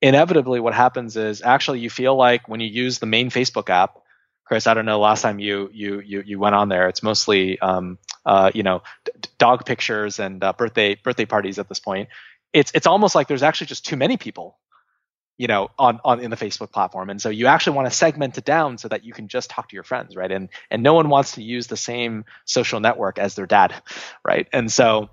[0.00, 3.98] Inevitably, what happens is actually you feel like when you use the main Facebook app,
[4.44, 5.00] Chris, I don't know.
[5.00, 8.82] Last time you you you you went on there, it's mostly um, uh, you know
[9.04, 12.08] d- dog pictures and uh, birthday birthday parties at this point.
[12.52, 14.56] It's it's almost like there's actually just too many people
[15.38, 18.36] you know on on in the facebook platform and so you actually want to segment
[18.36, 20.94] it down so that you can just talk to your friends right and and no
[20.94, 23.72] one wants to use the same social network as their dad
[24.24, 25.08] right and so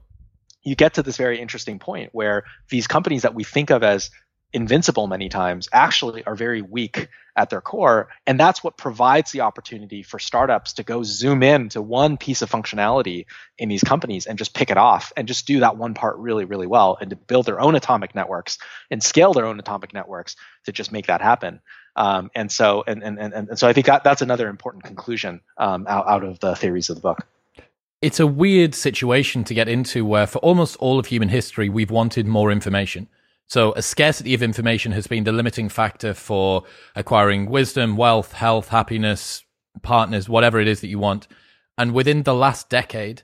[0.63, 4.09] you get to this very interesting point where these companies that we think of as
[4.55, 8.07] invincible many times actually are very weak at their core.
[8.25, 12.41] And that's what provides the opportunity for startups to go zoom in to one piece
[12.41, 13.25] of functionality
[13.57, 16.45] in these companies and just pick it off and just do that one part really
[16.45, 18.57] really well and to build their own atomic networks
[18.89, 21.59] and scale their own atomic networks to just make that happen.
[21.97, 25.41] Um, and so and, and and and so i think that that's another important conclusion
[25.57, 27.27] um, out, out of the theories of the book.
[28.01, 31.91] It's a weird situation to get into where for almost all of human history we've
[31.91, 33.07] wanted more information
[33.47, 36.63] so a scarcity of information has been the limiting factor for
[36.95, 39.43] acquiring wisdom, wealth, health, happiness,
[39.81, 41.27] partners, whatever it is that you want.
[41.77, 43.23] And within the last decade,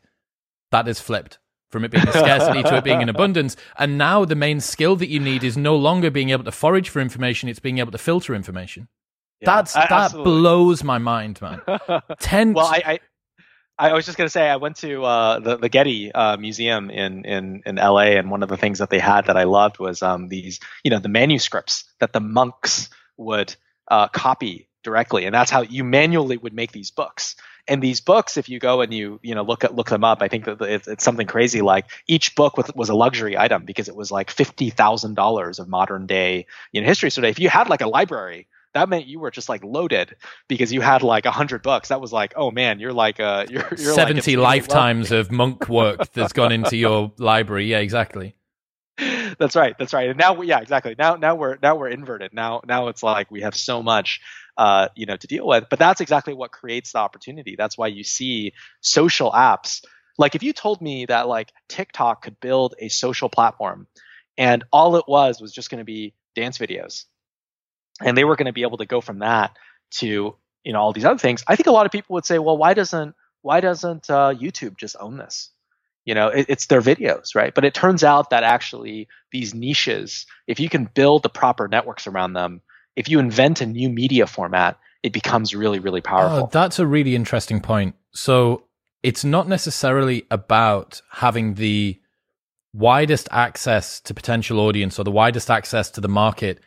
[0.71, 3.55] that has flipped from it being a scarcity to it being an abundance.
[3.77, 6.89] And now the main skill that you need is no longer being able to forage
[6.89, 8.87] for information, it's being able to filter information.
[9.39, 10.31] Yeah, That's that absolutely.
[10.33, 11.61] blows my mind, man.
[12.19, 12.53] Ten.
[12.53, 12.99] well, I, I,
[13.81, 17.25] I was just gonna say I went to uh, the the Getty uh, Museum in
[17.25, 18.17] in in L.A.
[18.17, 20.91] and one of the things that they had that I loved was um, these you
[20.91, 23.55] know the manuscripts that the monks would
[23.87, 27.35] uh, copy directly, and that's how you manually would make these books.
[27.67, 30.21] And these books, if you go and you you know look at look them up,
[30.21, 31.61] I think that it's, it's something crazy.
[31.61, 35.67] Like each book was a luxury item because it was like fifty thousand dollars of
[35.67, 37.09] modern day you know history.
[37.09, 40.15] So if you had like a library that meant you were just like loaded
[40.47, 41.89] because you had like a hundred bucks.
[41.89, 45.67] That was like, oh man, you're like uh you're, you're seventy like lifetimes of monk
[45.67, 47.65] work that's gone into your library.
[47.65, 48.35] Yeah, exactly.
[49.39, 49.75] That's right.
[49.77, 50.09] That's right.
[50.09, 50.95] And now, yeah, exactly.
[50.97, 52.33] Now, now we're now we're inverted.
[52.33, 54.21] Now, now it's like we have so much,
[54.57, 55.65] uh, you know, to deal with.
[55.69, 57.55] But that's exactly what creates the opportunity.
[57.57, 59.83] That's why you see social apps.
[60.17, 63.87] Like if you told me that like TikTok could build a social platform,
[64.37, 67.05] and all it was was just going to be dance videos
[68.03, 69.55] and they were going to be able to go from that
[69.91, 71.43] to you know all these other things.
[71.47, 74.77] I think a lot of people would say well why doesn't why doesn't uh, youtube
[74.77, 75.49] just own this?
[76.05, 77.53] You know it, it's their videos right?
[77.53, 82.07] But it turns out that actually these niches if you can build the proper networks
[82.07, 82.61] around them
[82.95, 86.43] if you invent a new media format it becomes really really powerful.
[86.43, 87.95] oh, that's a really interesting point.
[88.13, 88.65] So
[89.03, 91.99] it's not necessarily about having the
[92.73, 96.59] widest access to potential audience or the widest access to the market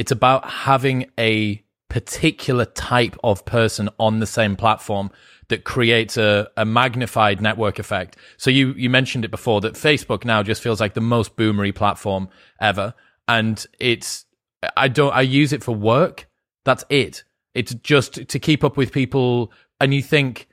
[0.00, 5.10] it's about having a particular type of person on the same platform
[5.48, 8.16] that creates a, a magnified network effect.
[8.38, 11.74] So you, you mentioned it before that Facebook now just feels like the most boomery
[11.74, 12.30] platform
[12.62, 12.94] ever.
[13.28, 14.24] And it's,
[14.74, 16.30] I don't, I use it for work.
[16.64, 17.22] That's it.
[17.52, 19.52] It's just to keep up with people.
[19.82, 20.48] And you think,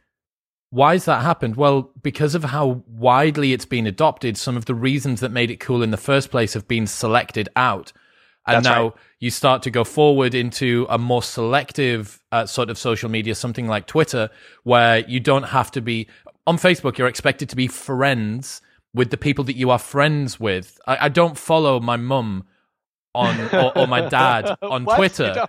[0.71, 1.55] why has that happened?
[1.55, 5.61] Well, because of how widely it's been adopted, some of the reasons that made it
[5.61, 7.93] cool in the first place have been selected out.
[8.47, 8.93] And That's now right.
[9.19, 13.67] you start to go forward into a more selective uh, sort of social media, something
[13.67, 14.29] like Twitter,
[14.63, 16.07] where you don't have to be
[16.45, 16.97] on Facebook.
[16.97, 18.61] You're expected to be friends
[18.93, 20.79] with the people that you are friends with.
[20.87, 22.45] I, I don't follow my mum
[23.13, 25.47] on or, or, my dad on Twitter.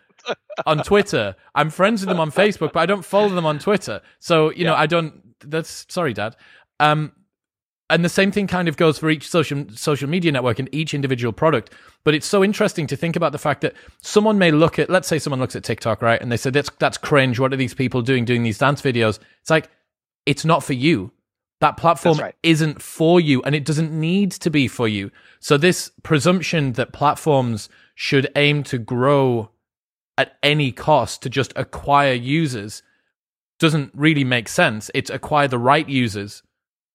[0.67, 4.01] on Twitter, I'm friends with them on Facebook, but I don't follow them on Twitter.
[4.19, 4.71] So you yeah.
[4.71, 5.23] know, I don't.
[5.41, 6.35] That's sorry, Dad.
[6.81, 7.13] Um,
[7.91, 10.93] and the same thing kind of goes for each social social media network and each
[10.95, 11.73] individual product.
[12.05, 15.09] But it's so interesting to think about the fact that someone may look at let's
[15.09, 16.21] say someone looks at tiktok right?
[16.21, 17.39] And they say that's that's cringe.
[17.39, 19.19] What are these people doing doing these dance videos?
[19.41, 19.71] It's like
[20.27, 21.13] it's not for you.
[21.61, 22.35] That platform right.
[22.43, 25.11] isn't for you and it doesn't need to be for you.
[25.41, 29.51] So this presumption that platforms should aim to grow
[30.17, 32.83] at any cost to just acquire users
[33.59, 34.91] doesn't really make sense.
[34.95, 36.43] It's acquire the right users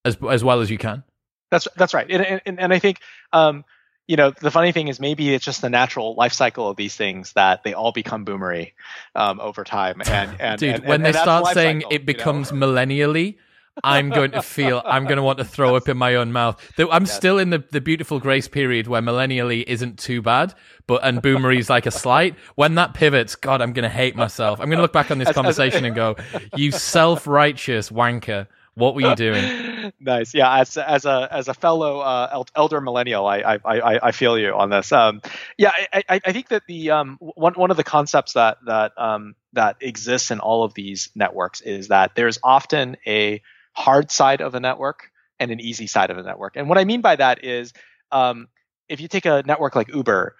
[0.05, 1.03] as as well as you can.
[1.51, 2.99] That's that's right, and and, and I think
[3.31, 3.63] um,
[4.07, 6.95] you know the funny thing is maybe it's just the natural life cycle of these
[6.95, 8.73] things that they all become boomery
[9.15, 10.01] um, over time.
[10.05, 12.05] And and dude, and, when they start saying cycle, it you know?
[12.05, 13.37] becomes millennially.
[13.83, 16.61] I'm going to feel I'm going to want to throw up in my own mouth.
[16.77, 20.53] Though I'm still in the, the beautiful grace period where millennially isn't too bad,
[20.85, 22.35] but and boomery is like a slight.
[22.53, 24.59] When that pivots, God, I'm going to hate myself.
[24.59, 26.15] I'm going to look back on this conversation and go,
[26.55, 28.47] "You self-righteous wanker!
[28.75, 30.33] What were you doing?" Nice.
[30.33, 34.37] Yeah as as a as a fellow uh, elder millennial I, I i i feel
[34.37, 34.91] you on this.
[34.91, 35.21] Um
[35.57, 38.91] yeah i i, I think that the um one one of the concepts that that
[38.97, 43.41] um that exists in all of these networks is that there's often a
[43.73, 45.09] hard side of a network
[45.39, 46.55] and an easy side of a network.
[46.55, 47.73] And what i mean by that is
[48.11, 48.47] um
[48.89, 50.35] if you take a network like uber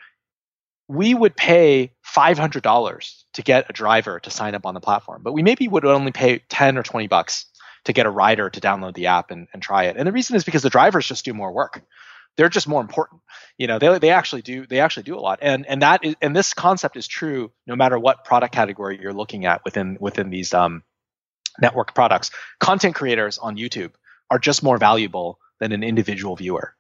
[0.90, 5.34] we would pay $500 to get a driver to sign up on the platform but
[5.34, 7.46] we maybe would only pay 10 or 20 bucks
[7.86, 9.98] to get a rider to download the app and, and try it.
[9.98, 11.84] And the reason is because the drivers just do more work.
[12.36, 13.22] They're just more important.
[13.58, 15.40] You know, they, they actually do they actually do a lot.
[15.42, 19.14] And and that is and this concept is true no matter what product category you're
[19.14, 20.84] looking at within within these um,
[21.62, 22.32] network products.
[22.60, 23.92] Content creators on YouTube
[24.32, 26.74] are just more valuable than an individual viewer.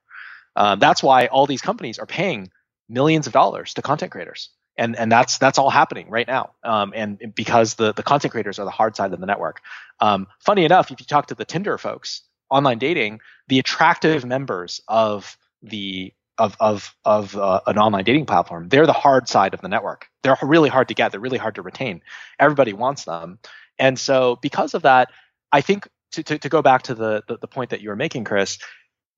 [0.55, 2.49] Um, that's why all these companies are paying
[2.89, 6.51] millions of dollars to content creators and and that's that's all happening right now.
[6.63, 9.61] Um, and because the the content creators are the hard side of the network.
[9.99, 14.81] Um, funny enough, if you talk to the Tinder folks, online dating, the attractive members
[14.87, 19.61] of the of of of uh, an online dating platform, they're the hard side of
[19.61, 20.07] the network.
[20.23, 21.11] They're really hard to get.
[21.11, 22.01] They're really hard to retain.
[22.39, 23.39] Everybody wants them,
[23.77, 25.09] and so because of that,
[25.51, 27.95] I think to to, to go back to the, the the point that you were
[27.95, 28.57] making, Chris,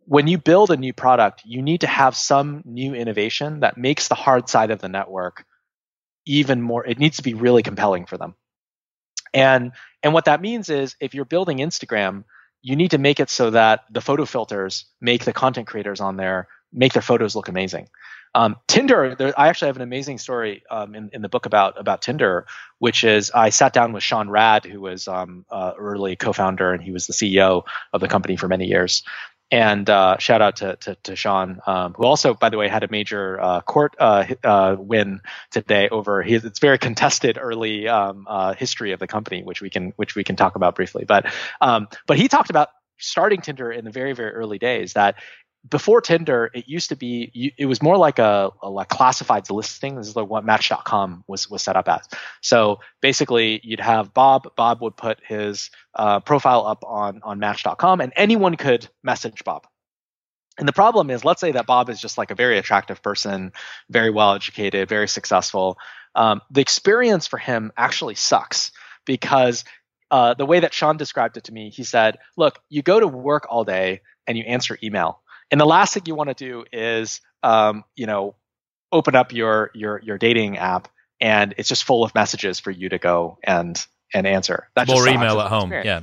[0.06, 4.08] when you build a new product, you need to have some new innovation that makes
[4.08, 5.46] the hard side of the network
[6.26, 6.86] even more.
[6.86, 8.36] It needs to be really compelling for them.
[9.34, 12.24] And and what that means is if you're building Instagram,
[12.62, 16.18] you need to make it so that the photo filters make the content creators on
[16.18, 17.88] there make their photos look amazing.
[18.36, 21.80] Um, Tinder, there, I actually have an amazing story um, in, in the book about
[21.80, 22.46] about Tinder,
[22.80, 26.84] which is I sat down with Sean Rad, who was um, uh, early co-founder and
[26.84, 29.04] he was the CEO of the company for many years.
[29.52, 32.84] And uh, shout out to to, to Sean, um, who also, by the way, had
[32.84, 35.22] a major uh, court uh, uh, win
[35.52, 36.46] today over his.
[36.46, 40.24] It's very contested early um, uh, history of the company, which we can which we
[40.24, 41.06] can talk about briefly.
[41.06, 41.32] But
[41.62, 45.16] um, but he talked about starting Tinder in the very very early days that
[45.68, 49.96] before Tinder, it used to be it was more like a, a like classifieds listing.
[49.96, 52.08] This is like what Match.com was was set up as.
[52.42, 54.56] So basically, you'd have Bob.
[54.56, 59.66] Bob would put his uh, profile up on on Match.com, and anyone could message Bob.
[60.58, 63.52] And the problem is, let's say that Bob is just like a very attractive person,
[63.90, 65.78] very well educated, very successful.
[66.14, 68.72] Um, the experience for him actually sucks
[69.06, 69.66] because
[70.12, 73.08] uh, the way that Sean described it to me, he said, "Look, you go to
[73.08, 75.22] work all day and you answer email."
[75.52, 78.36] And the last thing you want to do is, um, you know,
[78.92, 80.88] open up your your your dating app
[81.20, 84.70] and it's just full of messages for you to go and and answer.
[84.76, 85.72] That more email at home.
[85.72, 86.02] Yeah.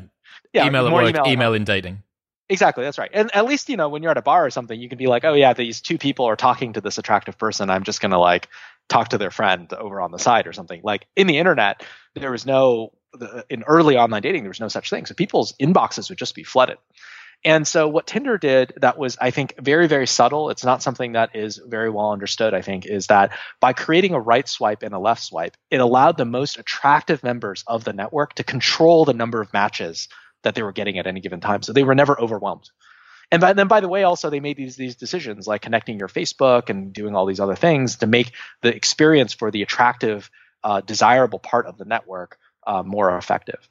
[0.52, 0.66] Yeah.
[0.66, 2.02] Email at work, email, email in dating.
[2.48, 3.10] Exactly, that's right.
[3.14, 5.06] And at least you know when you're at a bar or something, you can be
[5.06, 7.70] like, oh yeah, these two people are talking to this attractive person.
[7.70, 8.48] I'm just gonna like
[8.88, 10.80] talk to their friend over on the side or something.
[10.84, 11.82] Like in the internet,
[12.14, 12.92] there was no
[13.48, 15.06] in early online dating, there was no such thing.
[15.06, 16.78] So people's inboxes would just be flooded.
[17.44, 21.12] And so what Tinder did that was, I think, very, very subtle, it's not something
[21.12, 24.94] that is very well understood, I think, is that by creating a right swipe and
[24.94, 29.12] a left swipe, it allowed the most attractive members of the network to control the
[29.12, 30.08] number of matches
[30.44, 31.62] that they were getting at any given time.
[31.62, 32.70] So they were never overwhelmed.
[33.32, 36.08] And by, then, by the way, also they made these these decisions like connecting your
[36.08, 40.30] Facebook and doing all these other things to make the experience for the attractive,
[40.62, 43.68] uh, desirable part of the network uh, more effective.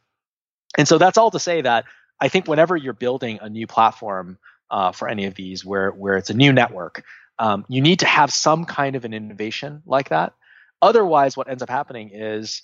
[0.78, 1.86] And so that's all to say that
[2.22, 4.38] I think whenever you're building a new platform
[4.70, 7.04] uh, for any of these, where where it's a new network,
[7.40, 10.34] um, you need to have some kind of an innovation like that.
[10.82, 12.64] Otherwise, what ends up happening is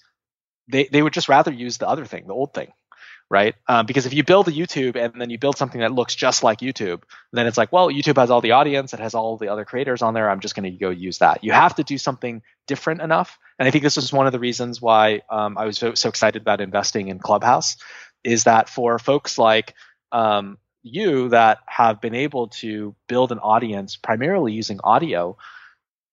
[0.69, 2.71] they they would just rather use the other thing, the old thing,
[3.29, 3.55] right?
[3.67, 6.43] Um, because if you build a YouTube and then you build something that looks just
[6.43, 7.03] like YouTube,
[7.33, 10.01] then it's like, well, YouTube has all the audience, it has all the other creators
[10.03, 10.29] on there.
[10.29, 11.43] I'm just going to go use that.
[11.43, 14.39] You have to do something different enough, and I think this is one of the
[14.39, 17.77] reasons why um, I was so, so excited about investing in Clubhouse
[18.27, 19.73] is that for folks like
[20.11, 25.37] um, you that have been able to build an audience primarily using audio,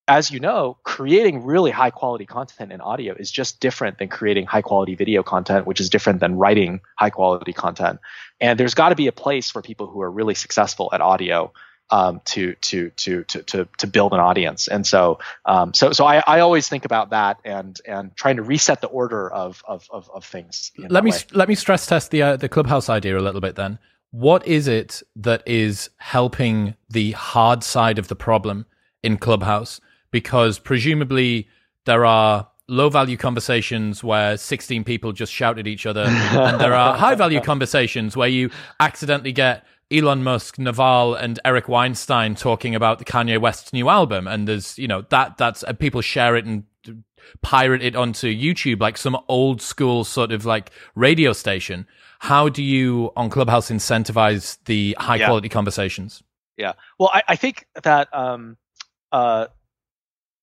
[0.06, 4.46] as you know, creating really high quality content in audio is just different than creating
[4.46, 7.98] high quality video content, which is different than writing high quality content.
[8.40, 11.52] And there's got to be a place for people who are really successful at audio
[11.90, 14.68] um, to, to to to to to build an audience.
[14.68, 18.42] And so um, so so I, I always think about that and and trying to
[18.42, 20.72] reset the order of of of, of things.
[20.76, 21.18] Let me way.
[21.32, 23.78] let me stress test the uh, the clubhouse idea a little bit then.
[24.10, 28.64] What is it that is helping the hard side of the problem
[29.02, 29.80] in Clubhouse?
[30.12, 31.48] Because presumably
[31.84, 36.72] there are low value conversations where 16 people just shout at each other and there
[36.74, 42.74] are high value conversations where you accidentally get Elon Musk, Naval, and Eric Weinstein talking
[42.74, 46.36] about the Kanye West's new album, and there's you know that that's uh, people share
[46.36, 46.64] it and
[47.42, 51.86] pirate it onto YouTube like some old school sort of like radio station.
[52.18, 55.26] How do you on Clubhouse incentivize the high yeah.
[55.26, 56.22] quality conversations?
[56.56, 58.56] Yeah, well, I, I think that um,
[59.12, 59.46] uh,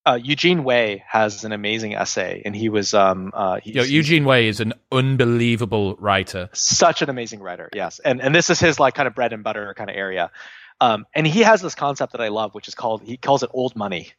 [0.06, 4.48] uh, Eugene Wei has an amazing essay, and he was um, uh, Yo, Eugene Wei
[4.48, 6.50] is an unbelievable writer.
[6.54, 9.44] Such an amazing writer, yes, and and this is his like kind of bread and
[9.44, 10.32] butter kind of area.
[10.80, 13.52] Um, and he has this concept that I love, which is called he calls it
[13.54, 14.10] old money,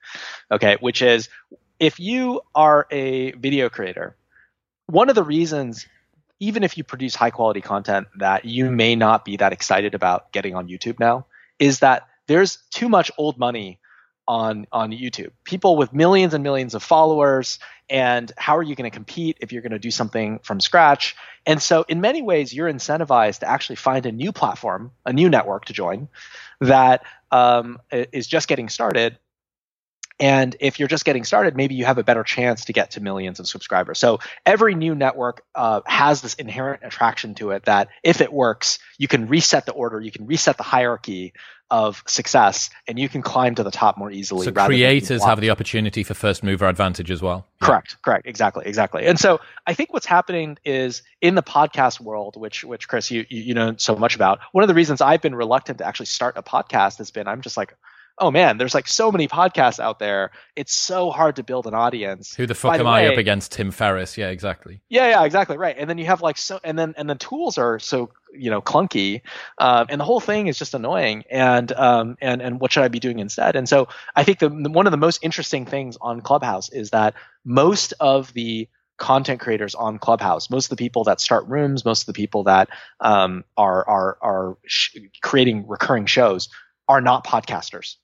[0.51, 1.29] okay, which is
[1.81, 4.17] if you are a video creator,
[4.87, 5.87] one of the reasons,
[6.39, 10.31] even if you produce high quality content, that you may not be that excited about
[10.31, 11.27] getting on YouTube now,
[11.59, 13.81] is that there's too much old money
[14.27, 15.31] on on YouTube.
[15.45, 17.59] People with millions and millions of followers
[17.91, 21.17] and how are you going to compete if you're going to do something from scratch?
[21.45, 25.29] And so in many ways you're incentivized to actually find a new platform, a new
[25.29, 26.09] network to join
[26.61, 29.19] that um, is just getting started
[30.23, 33.01] and if you're just getting started, maybe you have a better chance to get to
[33.01, 33.99] millions of subscribers.
[33.99, 38.79] So every new network uh, has this inherent attraction to it that if it works,
[38.99, 41.33] you can reset the order, you can reset the hierarchy
[41.73, 44.45] of success, and you can climb to the top more easily.
[44.45, 47.47] So creators have the opportunity for first mover advantage as well.
[47.63, 47.97] Correct, yeah.
[48.05, 49.07] correct, exactly, exactly.
[49.07, 53.25] And so I think what's happening is in the podcast world, which which Chris you
[53.31, 54.41] you know so much about.
[54.53, 57.41] One of the reasons I've been reluctant to actually start a podcast has been I'm
[57.41, 57.75] just like
[58.19, 60.31] oh man, there's like so many podcasts out there.
[60.57, 62.35] It's so hard to build an audience.
[62.35, 64.19] Who the fuck By am the way, I up against Tim Ferriss?
[64.19, 64.81] Yeah, exactly.
[64.89, 65.57] Yeah, yeah, exactly.
[65.57, 65.77] Right.
[65.79, 68.63] And then you have like so, and then and then tools are so you know
[68.63, 69.23] clunky,
[69.59, 71.25] um, and the whole thing is just annoying.
[71.31, 73.57] And um, and and what should I be doing instead?
[73.57, 77.15] And so I think the one of the most interesting things on Clubhouse is that
[77.45, 78.69] most of the
[78.99, 80.51] content creators on Clubhouse.
[80.51, 82.69] Most of the people that start rooms, most of the people that
[83.01, 86.49] um, are are are sh- creating recurring shows
[86.89, 87.97] are not podcasters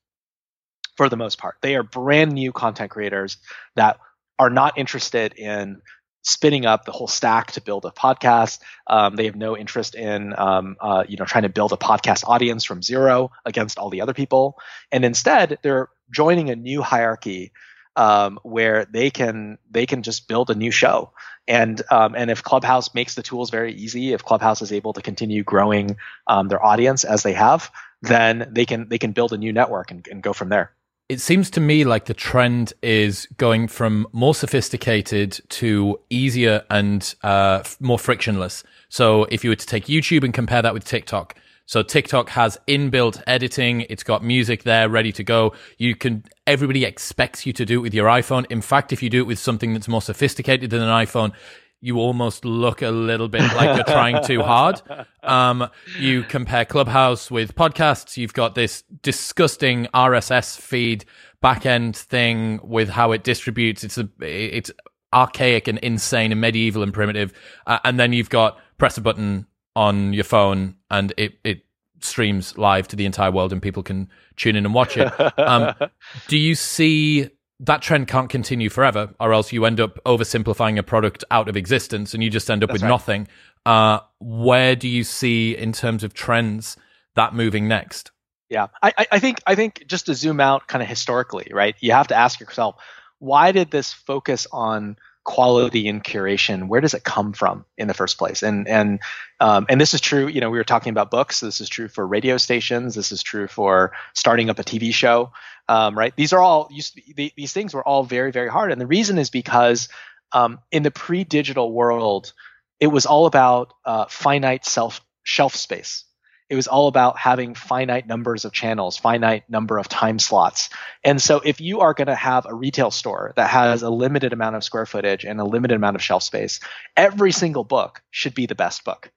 [0.96, 1.56] for the most part.
[1.62, 3.38] They are brand new content creators
[3.76, 3.98] that
[4.38, 5.82] are not interested in
[6.22, 8.60] spinning up the whole stack to build a podcast.
[8.86, 12.24] Um, they have no interest in um, uh, you know trying to build a podcast
[12.26, 14.58] audience from zero against all the other people,
[14.92, 17.52] and instead they're joining a new hierarchy
[17.96, 21.12] um, where they can they can just build a new show.
[21.48, 25.02] And um, and if Clubhouse makes the tools very easy, if Clubhouse is able to
[25.02, 25.96] continue growing
[26.26, 27.70] um, their audience as they have,
[28.02, 30.72] then they can they can build a new network and, and go from there
[31.08, 37.14] it seems to me like the trend is going from more sophisticated to easier and
[37.22, 38.62] uh, more frictionless.
[38.90, 41.34] So if you were to take YouTube and compare that with TikTok,
[41.64, 43.82] so TikTok has inbuilt editing.
[43.90, 45.52] It's got music there ready to go.
[45.76, 48.46] You can, everybody expects you to do it with your iPhone.
[48.50, 51.32] In fact, if you do it with something that's more sophisticated than an iPhone,
[51.80, 54.82] you almost look a little bit like you're trying too hard.
[55.22, 55.68] Um,
[55.98, 58.16] you compare Clubhouse with podcasts.
[58.16, 61.04] You've got this disgusting RSS feed
[61.42, 63.84] backend thing with how it distributes.
[63.84, 64.70] It's a, it's
[65.12, 67.32] archaic and insane and medieval and primitive.
[67.66, 71.62] Uh, and then you've got press a button on your phone and it, it
[72.00, 75.08] streams live to the entire world and people can tune in and watch it.
[75.38, 75.74] Um,
[76.28, 77.30] do you see
[77.60, 81.56] that trend can't continue forever, or else you end up oversimplifying a product out of
[81.56, 82.88] existence and you just end up That's with right.
[82.88, 83.28] nothing.
[83.66, 86.76] Uh, where do you see, in terms of trends,
[87.16, 88.12] that moving next?
[88.48, 91.74] Yeah, I, I think I think just to zoom out, kind of historically, right?
[91.80, 92.76] You have to ask yourself,
[93.18, 94.96] why did this focus on
[95.28, 98.98] quality and curation where does it come from in the first place and and
[99.40, 101.86] um, and this is true you know we were talking about books this is true
[101.86, 105.30] for radio stations this is true for starting up a tv show
[105.68, 106.70] um, right these are all
[107.14, 109.88] be, these things were all very very hard and the reason is because
[110.32, 112.32] um, in the pre-digital world
[112.80, 116.04] it was all about uh, finite self shelf space
[116.48, 120.70] it was all about having finite numbers of channels, finite number of time slots.
[121.04, 124.32] And so if you are going to have a retail store that has a limited
[124.32, 126.60] amount of square footage and a limited amount of shelf space,
[126.96, 129.10] every single book should be the best book.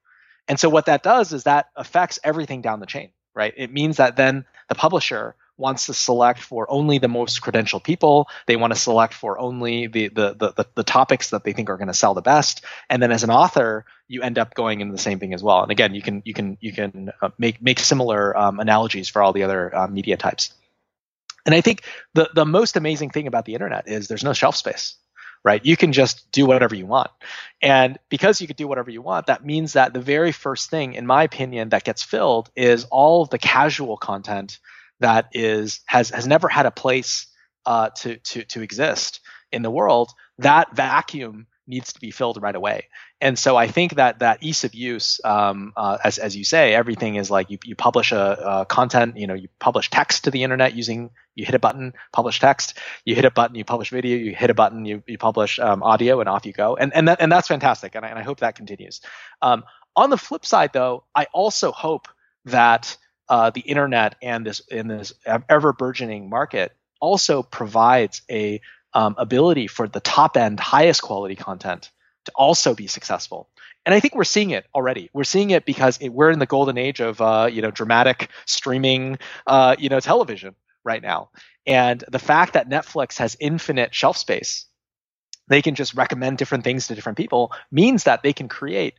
[0.46, 3.54] And so what that does is that affects everything down the chain, right?
[3.56, 8.28] It means that then the publisher wants to select for only the most credentialed people.
[8.46, 11.78] They want to select for only the the the, the, topics that they think are
[11.78, 12.62] going to sell the best.
[12.90, 15.62] And then as an author, you end up going into the same thing as well.
[15.62, 19.22] And again, you can you can you can uh, make make similar um, analogies for
[19.22, 20.52] all the other uh, media types.
[21.46, 24.56] And I think the the most amazing thing about the internet is there's no shelf
[24.56, 24.96] space
[25.44, 25.64] right?
[25.64, 27.10] You can just do whatever you want.
[27.60, 30.94] And because you could do whatever you want, that means that the very first thing,
[30.94, 34.60] in my opinion, that gets filled is all the casual content
[35.02, 37.26] that is has has never had a place
[37.66, 40.10] uh, to to to exist in the world.
[40.38, 42.88] That vacuum needs to be filled right away.
[43.20, 46.74] And so I think that that ease of use, um, uh, as as you say,
[46.74, 50.30] everything is like you, you publish a, a, content, you know, you publish text to
[50.30, 53.90] the internet using you hit a button, publish text, you hit a button, you publish
[53.90, 56.76] video, you hit a button, you, you publish um, audio, and off you go.
[56.76, 59.00] And and that, and that's fantastic, and I, and I hope that continues.
[59.40, 62.08] Um, on the flip side, though, I also hope
[62.46, 62.96] that
[63.32, 65.14] uh, the internet and this in this
[65.48, 68.60] ever burgeoning market also provides a
[68.92, 71.90] um, ability for the top end, highest quality content
[72.26, 73.48] to also be successful.
[73.86, 75.08] And I think we're seeing it already.
[75.14, 78.28] We're seeing it because it, we're in the golden age of uh, you know dramatic
[78.44, 80.54] streaming uh, you know television
[80.84, 81.30] right now.
[81.66, 84.66] And the fact that Netflix has infinite shelf space,
[85.48, 88.92] they can just recommend different things to different people, means that they can create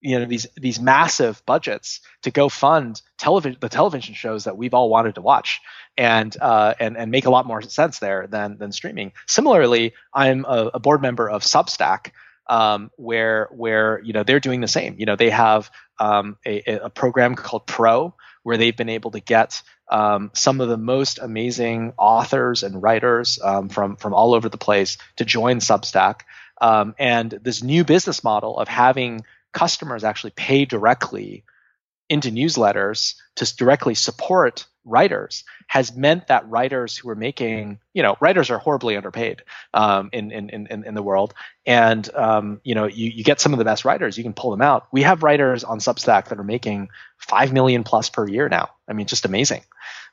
[0.00, 4.74] you know these these massive budgets to go fund television the television shows that we've
[4.74, 5.60] all wanted to watch
[5.96, 9.12] and uh, and and make a lot more sense there than than streaming.
[9.26, 12.12] Similarly, I'm a, a board member of Substack,
[12.48, 14.96] um, where where you know they're doing the same.
[14.98, 19.20] You know they have um, a, a program called Pro where they've been able to
[19.20, 24.48] get um, some of the most amazing authors and writers um, from from all over
[24.48, 26.22] the place to join Substack.
[26.62, 31.44] Um, and this new business model of having customers actually pay directly
[32.08, 38.16] into newsletters to directly support writers has meant that writers who are making you know
[38.20, 39.42] writers are horribly underpaid
[39.74, 41.34] um, in, in, in, in the world.
[41.66, 44.50] And um, you know you, you get some of the best writers you can pull
[44.50, 44.88] them out.
[44.92, 46.88] We have writers on substack that are making
[47.18, 48.70] 5 million plus per year now.
[48.88, 49.62] I mean just amazing.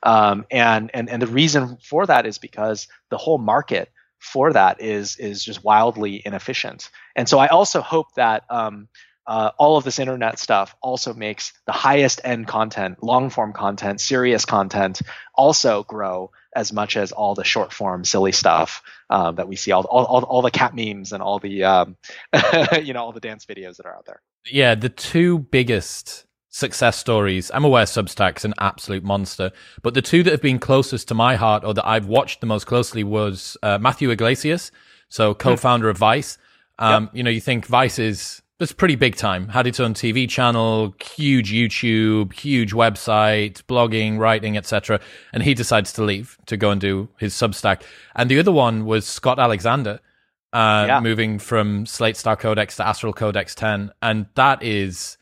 [0.02, 4.80] Um, and, and and the reason for that is because the whole market for that
[4.80, 6.90] is is just wildly inefficient.
[7.16, 8.88] And so i also hope that um,
[9.28, 14.00] uh, all of this internet stuff also makes the highest end content, long form content,
[14.00, 15.02] serious content
[15.34, 19.70] also grow as much as all the short form silly stuff um, that we see,
[19.70, 21.96] all, all, all, all, the cat memes and all the, um,
[22.82, 24.22] you know, all the dance videos that are out there.
[24.50, 27.50] Yeah, the two biggest success stories.
[27.52, 29.52] I'm aware Substack's an absolute monster,
[29.82, 32.46] but the two that have been closest to my heart or that I've watched the
[32.46, 34.72] most closely was uh, Matthew Yglesias,
[35.10, 35.38] so hmm.
[35.38, 36.38] co-founder of Vice.
[36.78, 37.16] Um, yep.
[37.16, 39.48] You know, you think Vice is that's pretty big time.
[39.48, 45.00] Had its own TV channel, huge YouTube, huge website, blogging, writing, etc.
[45.32, 47.82] And he decides to leave to go and do his Substack.
[48.16, 50.00] And the other one was Scott Alexander,
[50.52, 51.00] uh, yeah.
[51.00, 55.18] moving from Slate Star Codex to Astral Codex 10, and that is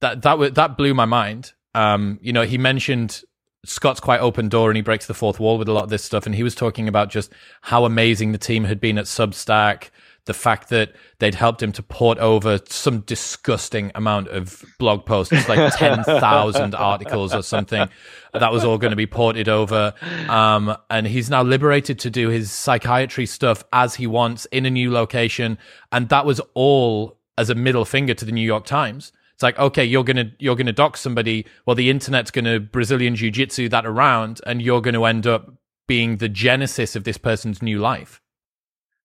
[0.00, 1.52] that that that blew my mind.
[1.74, 3.22] Um, you know, he mentioned
[3.64, 6.04] Scott's quite open door and he breaks the fourth wall with a lot of this
[6.04, 6.26] stuff.
[6.26, 9.90] And he was talking about just how amazing the team had been at Substack,
[10.24, 15.48] the fact that they'd helped him to port over some disgusting amount of blog posts,
[15.48, 17.88] like 10,000 articles or something.
[18.32, 19.94] That was all going to be ported over.
[20.28, 24.70] Um, and he's now liberated to do his psychiatry stuff as he wants in a
[24.70, 25.58] new location.
[25.90, 29.12] And that was all as a middle finger to the New York Times.
[29.34, 31.46] It's like, okay, you're gonna you're gonna dock somebody.
[31.66, 35.50] Well, the internet's gonna Brazilian jiu jitsu that around, and you're gonna end up
[35.88, 38.21] being the genesis of this person's new life.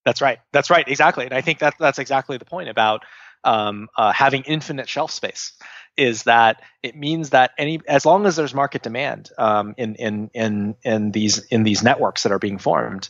[0.07, 0.39] That's right.
[0.53, 0.87] That's right.
[0.87, 1.25] Exactly.
[1.25, 3.03] And I think that that's exactly the point about
[3.43, 5.51] um, uh, having infinite shelf space
[5.97, 10.31] is that it means that any as long as there's market demand um, in in
[10.33, 13.09] in in these in these networks that are being formed,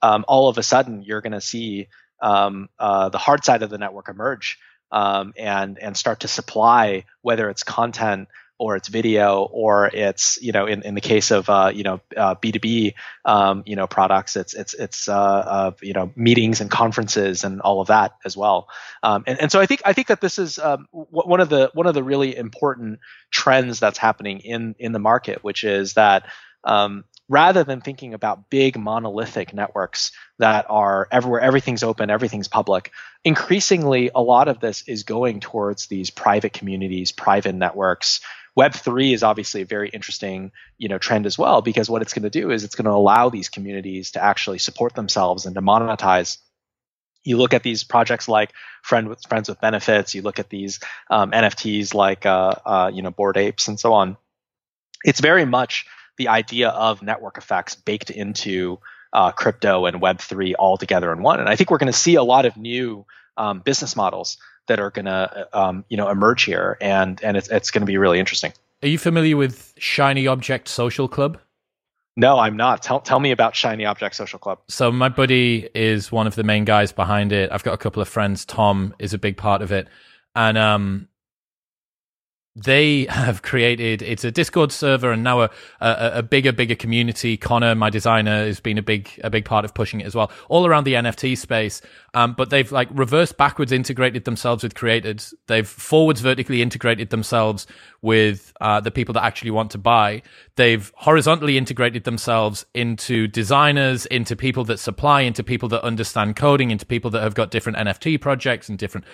[0.00, 1.88] um, all of a sudden you're going to see
[2.22, 4.58] um, uh, the hard side of the network emerge
[4.90, 8.28] um, and and start to supply whether it's content
[8.58, 12.00] or it's video or it's you know in, in the case of uh, you know
[12.16, 12.94] uh, B2B
[13.24, 17.60] um, you know products it's it's it's uh, uh, you know meetings and conferences and
[17.60, 18.68] all of that as well.
[19.02, 21.70] Um, and, and so I think I think that this is um, one of the
[21.74, 23.00] one of the really important
[23.30, 26.26] trends that's happening in in the market which is that
[26.64, 32.90] um, rather than thinking about big monolithic networks that are everywhere everything's open everything's public
[33.24, 38.20] increasingly a lot of this is going towards these private communities private networks
[38.58, 42.12] Web three is obviously a very interesting, you know, trend as well because what it's
[42.12, 45.54] going to do is it's going to allow these communities to actually support themselves and
[45.54, 46.38] to monetize
[47.22, 48.50] you look at these projects like
[48.82, 53.02] friend with friends with benefits you look at these um, nfts like uh, uh, you
[53.02, 54.16] know bored apes and so on
[55.04, 55.86] it's very much
[56.16, 58.80] the idea of network effects baked into
[59.12, 61.38] uh, crypto and Web3 all together in one.
[61.40, 63.06] And I think we're going to see a lot of new
[63.36, 64.36] um, business models
[64.68, 67.86] that are going to um, you know emerge here, and and it's it's going to
[67.86, 68.52] be really interesting.
[68.82, 71.38] Are you familiar with Shiny Object Social Club?
[72.16, 72.82] No, I'm not.
[72.82, 74.60] Tell tell me about Shiny Object Social Club.
[74.68, 77.50] So my buddy is one of the main guys behind it.
[77.52, 78.44] I've got a couple of friends.
[78.44, 79.88] Tom is a big part of it,
[80.34, 81.08] and um,
[82.64, 85.50] they have created it's a discord server and now a,
[85.80, 87.36] a, a, bigger bigger community.
[87.36, 90.30] Connor my designer has been a big a big part of pushing it as well
[90.48, 91.80] all around the nft space.
[92.14, 95.34] Um, but they've like reverse backwards integrated themselves with creators.
[95.46, 97.66] They've forwards vertically integrated themselves
[98.02, 100.22] with uh, the people that actually want to buy.
[100.56, 106.70] They've horizontally integrated themselves into designers into people that supply into people that understand coding
[106.70, 109.04] into people that have got different nft projects and different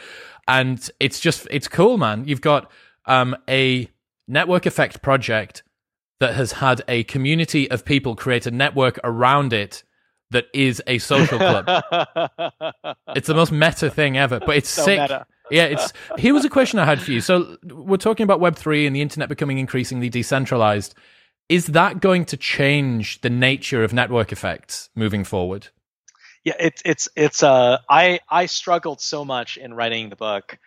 [0.49, 2.25] and it's just it's cool man.
[2.27, 2.71] You've got
[3.07, 3.89] um, a
[4.27, 5.63] network effect project
[6.21, 9.83] that has had a community of people create a network around it
[10.31, 11.67] that is a social club.
[13.09, 15.01] it's the most meta thing ever, but it's so sick.
[15.01, 15.27] Meta.
[15.51, 17.21] yeah, it's here was a question I had for you.
[17.21, 20.95] So we're talking about Web three and the internet becoming increasingly decentralized.
[21.49, 25.69] Is that going to change the nature of network effects moving forward?
[26.43, 30.59] Yeah, it's it's it's uh I I struggled so much in writing the book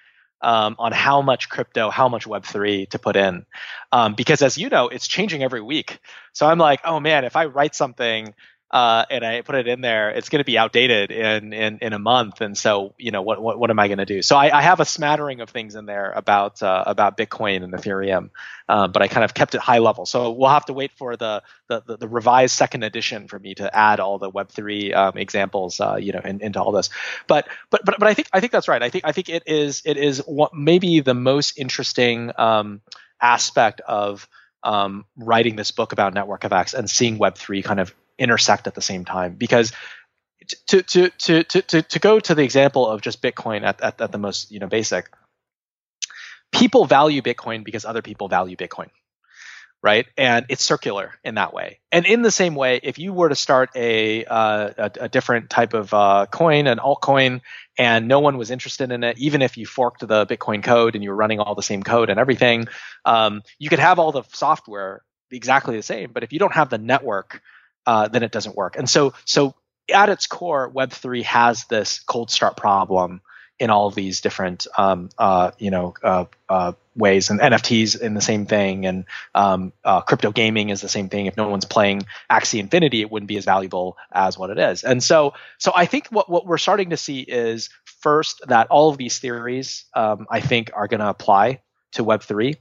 [0.41, 3.45] um, on how much crypto, how much Web3 to put in.
[3.91, 5.99] Um, because as you know, it's changing every week.
[6.33, 8.33] So I'm like, oh man, if I write something
[8.69, 11.93] uh, and I put it in there, it's going to be outdated in, in in
[11.93, 12.41] a month.
[12.41, 14.21] And so, you know, what what, what am I going to do?
[14.21, 17.71] So I, I, have a smattering of things in there about uh, about Bitcoin and
[17.71, 18.29] Ethereum,
[18.67, 20.05] uh, but I kind of kept it high level.
[20.05, 23.73] So we'll have to wait for the the, the, revised second edition for me to
[23.73, 26.89] add all the Web three um, examples, uh, you know, in, into all this.
[27.27, 28.83] But but but but I think I think that's right.
[28.83, 32.81] I think I think it is it is what maybe the most interesting um,
[33.21, 34.27] aspect of
[34.63, 38.81] um, writing this book about network effects and seeing Web3 kind of intersect at the
[38.81, 39.35] same time.
[39.35, 39.71] Because
[40.67, 44.01] to to to to to, to go to the example of just bitcoin at, at,
[44.01, 45.09] at the most you know basic
[46.51, 48.89] people value bitcoin because other people value bitcoin
[49.83, 50.07] right?
[50.17, 51.79] And it's circular in that way.
[51.91, 55.51] And in the same way if you were to start a uh, a, a, different
[55.51, 57.41] type of uh, coin an altcoin
[57.77, 61.03] and no one was interested in it even if you forked the bitcoin code and
[61.03, 62.67] you were running all the same code and everything
[63.05, 66.11] um, you could have all the software exactly the same.
[66.11, 67.41] But if you don't have the network
[67.87, 68.75] uh, then it doesn't work.
[68.75, 69.55] And so, so
[69.91, 73.21] at its core, Web3 has this cold start problem
[73.57, 77.29] in all of these different, um, uh, you know, uh, uh ways.
[77.29, 81.27] And NFTs in the same thing, and um, uh, crypto gaming is the same thing.
[81.27, 84.83] If no one's playing Axie Infinity, it wouldn't be as valuable as what it is.
[84.83, 88.89] And so, so I think what what we're starting to see is first that all
[88.89, 91.61] of these theories, um, I think, are going to apply
[91.93, 92.57] to Web3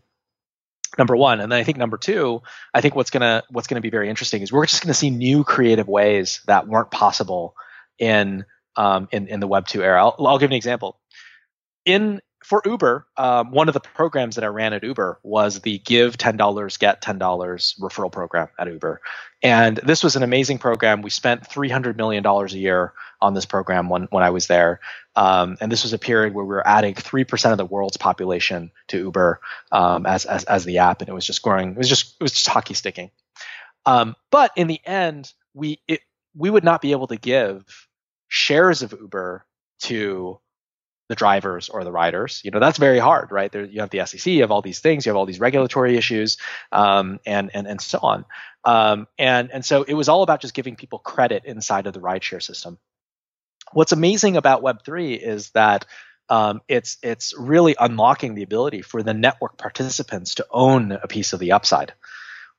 [0.98, 1.40] number one.
[1.40, 4.42] And then i think number two i think what's gonna what's gonna be very interesting
[4.42, 7.54] is we're just gonna see new creative ways that weren't possible
[7.98, 8.44] in
[8.76, 10.02] um, in, in the web 2 era.
[10.02, 11.00] I'll, I'll give an example.
[11.84, 15.78] In for Uber, um, one of the programs that I ran at Uber was the
[15.78, 17.18] give $10, get $10
[17.80, 19.00] referral program at Uber.
[19.42, 21.02] And this was an amazing program.
[21.02, 24.78] We spent $300 million a year on this program when, when I was there.
[25.16, 28.70] Um, and this was a period where we were adding 3% of the world's population
[28.88, 29.40] to Uber
[29.72, 31.00] um, as, as, as the app.
[31.00, 31.72] And it was just growing.
[31.72, 33.10] It was just, it was just hockey sticking.
[33.86, 36.02] Um, but in the end, we, it,
[36.36, 37.88] we would not be able to give
[38.28, 39.44] shares of Uber
[39.80, 40.38] to
[41.08, 42.40] the drivers or the riders.
[42.44, 43.50] You know, that's very hard, right?
[43.50, 45.96] There, you have the SEC, you have all these things, you have all these regulatory
[45.96, 46.38] issues,
[46.72, 48.24] um, and and and so on.
[48.64, 52.00] Um, and and so it was all about just giving people credit inside of the
[52.00, 52.78] rideshare system.
[53.72, 55.86] What's amazing about Web three is that
[56.28, 61.32] um, it's it's really unlocking the ability for the network participants to own a piece
[61.32, 61.94] of the upside,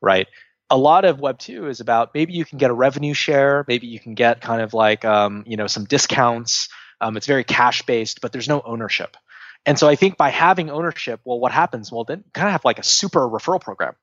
[0.01, 0.27] right?
[0.69, 3.87] a lot of web 2 is about maybe you can get a revenue share maybe
[3.87, 6.69] you can get kind of like um, you know some discounts
[7.01, 9.17] um, it's very cash based, but there's no ownership.
[9.65, 11.91] And so I think by having ownership, well, what happens?
[11.91, 13.95] Well, then kind of have like a super referral program.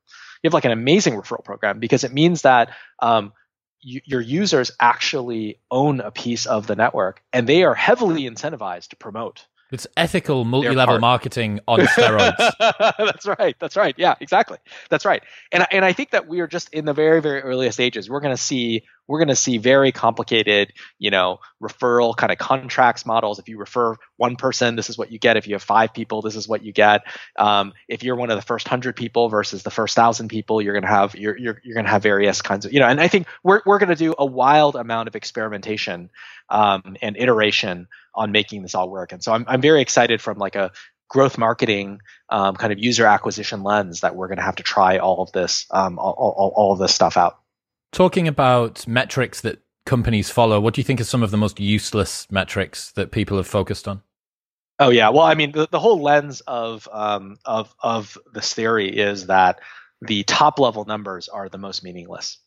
[0.42, 2.70] You have like an amazing referral program because it means that
[3.01, 3.32] um,
[3.80, 8.88] you, your users actually own a piece of the network and they are heavily incentivized
[8.88, 9.47] to promote.
[9.74, 12.36] It's ethical multi-level marketing on steroids.
[12.98, 13.56] that's right.
[13.58, 13.94] That's right.
[13.98, 14.58] Yeah, exactly.
[14.88, 15.22] That's right.
[15.52, 18.08] And and I think that we are just in the very very earliest stages.
[18.08, 22.38] We're going to see we're going to see very complicated, you know, referral kind of
[22.38, 23.38] contracts models.
[23.38, 25.36] If you refer one person, this is what you get.
[25.36, 27.02] If you have five people, this is what you get.
[27.38, 30.72] Um, if you're one of the first hundred people versus the first thousand people, you're
[30.72, 32.86] going to have you're you're, you're going to have various kinds of you know.
[32.86, 36.10] And I think we're we're going to do a wild amount of experimentation
[36.48, 39.12] um, and iteration on making this all work.
[39.12, 40.70] And so I'm I'm very excited from like a
[41.08, 42.00] growth marketing
[42.30, 45.32] um, kind of user acquisition lens that we're going to have to try all of
[45.32, 47.38] this um, all, all, all of this stuff out.
[47.92, 51.60] Talking about metrics that companies follow, what do you think are some of the most
[51.60, 54.02] useless metrics that people have focused on?
[54.80, 58.88] Oh yeah, well, I mean, the, the whole lens of um, of of this theory
[58.88, 59.60] is that
[60.02, 62.38] the top level numbers are the most meaningless.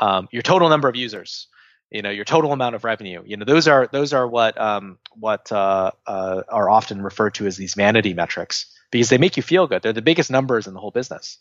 [0.00, 1.46] Um, your total number of users,
[1.90, 4.98] you know, your total amount of revenue, you know, those are those are what um,
[5.14, 9.42] what uh, uh, are often referred to as these vanity metrics because they make you
[9.42, 9.82] feel good.
[9.82, 11.38] They're the biggest numbers in the whole business.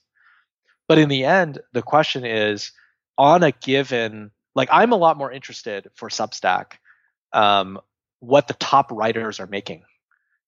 [0.88, 2.72] But in the end, the question is
[3.18, 6.74] on a given like I'm a lot more interested for Substack
[7.34, 7.80] um,
[8.20, 9.84] what the top writers are making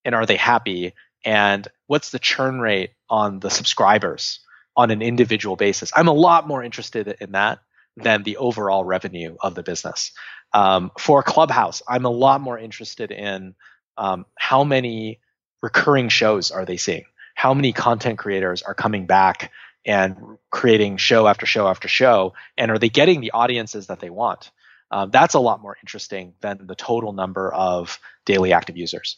[0.05, 0.93] and are they happy
[1.25, 4.39] and what's the churn rate on the subscribers
[4.77, 5.91] on an individual basis.
[5.95, 7.59] I'm a lot more interested in that
[8.03, 10.11] than the overall revenue of the business.
[10.53, 13.55] Um, for Clubhouse, I'm a lot more interested in
[13.97, 15.19] um, how many
[15.61, 17.05] recurring shows are they seeing?
[17.35, 19.51] How many content creators are coming back
[19.85, 22.33] and creating show after show after show?
[22.57, 24.51] And are they getting the audiences that they want?
[24.91, 29.17] Um, that's a lot more interesting than the total number of daily active users.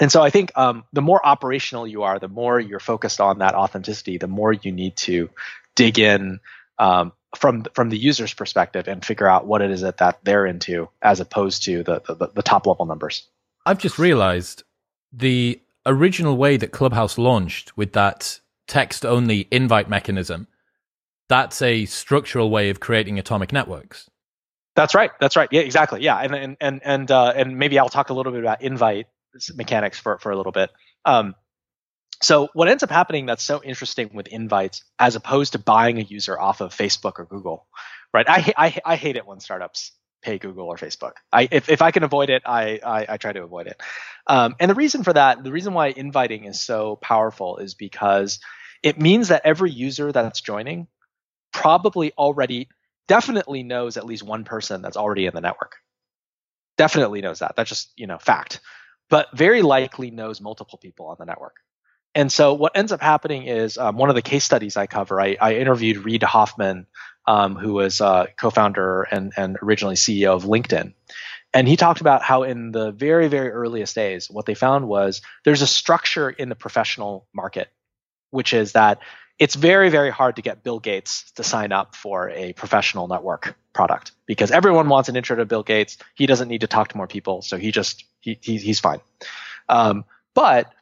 [0.00, 3.38] And so I think um, the more operational you are, the more you're focused on
[3.38, 5.30] that authenticity, the more you need to
[5.74, 6.40] dig in
[6.78, 10.46] um, from from the user's perspective and figure out what it is that, that they're
[10.46, 13.28] into, as opposed to the, the, the top level numbers.
[13.66, 14.62] I've just realized
[15.12, 20.46] the original way that Clubhouse launched with that text only invite mechanism,
[21.28, 24.08] that's a structural way of creating atomic networks.
[24.74, 25.10] That's right.
[25.20, 25.48] That's right.
[25.50, 26.02] Yeah, exactly.
[26.02, 29.06] Yeah, and and and and uh, and maybe I'll talk a little bit about invite
[29.54, 30.70] mechanics for for a little bit.
[31.04, 31.34] Um,
[32.22, 36.02] so what ends up happening that's so interesting with invites, as opposed to buying a
[36.02, 37.66] user off of Facebook or Google,
[38.12, 38.26] right?
[38.28, 39.92] I I, I hate it when startups
[40.22, 41.12] pay Google or Facebook.
[41.32, 43.80] I if, if I can avoid it, I I, I try to avoid it.
[44.26, 48.40] Um, and the reason for that, the reason why inviting is so powerful is because
[48.82, 50.88] it means that every user that's joining
[51.52, 52.68] probably already
[53.06, 55.76] definitely knows at least one person that's already in the network.
[56.76, 57.56] Definitely knows that.
[57.56, 58.60] That's just, you know, fact.
[59.10, 61.54] But very likely knows multiple people on the network.
[62.18, 65.20] And so what ends up happening is um, one of the case studies I cover,
[65.20, 66.86] I, I interviewed Reid Hoffman,
[67.26, 70.94] um, who was uh, co-founder and, and originally CEO of LinkedIn.
[71.54, 75.22] And he talked about how in the very, very earliest days, what they found was
[75.44, 77.68] there's a structure in the professional market
[78.30, 78.98] which is that
[79.38, 83.56] it's very, very hard to get Bill Gates to sign up for a professional network
[83.72, 85.96] product because everyone wants an intro to Bill Gates.
[86.14, 89.00] He doesn't need to talk to more people, so he just he, he he's fine.
[89.68, 90.04] Um,
[90.34, 90.72] but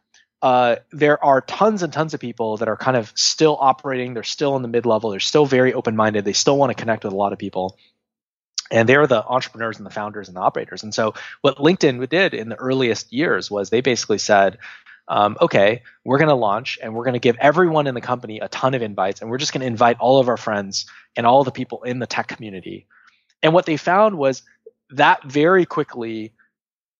[0.42, 4.14] uh, there are tons and tons of people that are kind of still operating.
[4.14, 5.10] They're still in the mid level.
[5.10, 6.24] They're still very open minded.
[6.24, 7.76] They still want to connect with a lot of people.
[8.70, 10.82] And they're the entrepreneurs and the founders and the operators.
[10.82, 14.58] And so, what LinkedIn did in the earliest years was they basically said,
[15.08, 18.40] um, okay, we're going to launch and we're going to give everyone in the company
[18.40, 21.26] a ton of invites and we're just going to invite all of our friends and
[21.26, 22.86] all the people in the tech community.
[23.42, 24.42] And what they found was
[24.90, 26.32] that very quickly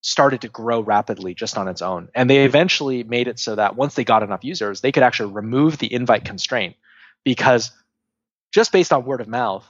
[0.07, 2.09] started to grow rapidly just on its own.
[2.15, 5.33] And they eventually made it so that once they got enough users, they could actually
[5.33, 6.77] remove the invite constraint
[7.25, 7.73] because
[8.53, 9.69] just based on word of mouth,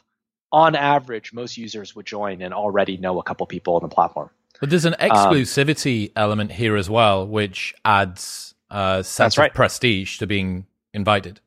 [0.52, 4.28] on average, most users would join and already know a couple people on the platform.
[4.60, 9.50] But there's an um, exclusivity um, element here as well, which adds a sense right.
[9.50, 11.40] of prestige to being invited.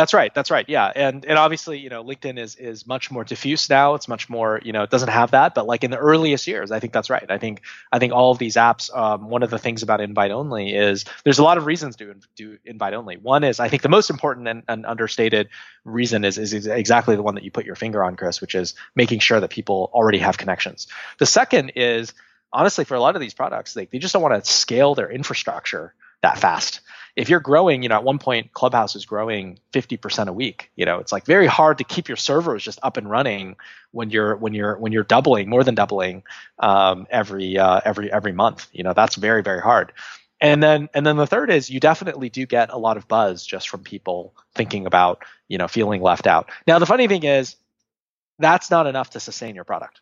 [0.00, 0.32] That's right.
[0.32, 0.66] That's right.
[0.66, 3.96] Yeah, and and obviously, you know, LinkedIn is is much more diffuse now.
[3.96, 5.54] It's much more, you know, it doesn't have that.
[5.54, 7.30] But like in the earliest years, I think that's right.
[7.30, 7.60] I think
[7.92, 8.88] I think all of these apps.
[8.96, 12.14] Um, one of the things about invite only is there's a lot of reasons to
[12.34, 13.18] do invite only.
[13.18, 15.50] One is I think the most important and, and understated
[15.84, 18.76] reason is is exactly the one that you put your finger on, Chris, which is
[18.96, 20.86] making sure that people already have connections.
[21.18, 22.14] The second is
[22.54, 25.10] honestly, for a lot of these products, they, they just don't want to scale their
[25.10, 25.92] infrastructure
[26.22, 26.80] that fast.
[27.20, 30.70] If you're growing, you know, at one point Clubhouse is growing 50% a week.
[30.76, 33.56] You know, it's like very hard to keep your servers just up and running
[33.92, 36.22] when you're when you're when you're doubling, more than doubling
[36.60, 38.68] um, every uh, every every month.
[38.72, 39.92] You know, that's very very hard.
[40.40, 43.44] And then and then the third is you definitely do get a lot of buzz
[43.44, 46.50] just from people thinking about you know feeling left out.
[46.66, 47.56] Now the funny thing is
[48.38, 50.00] that's not enough to sustain your product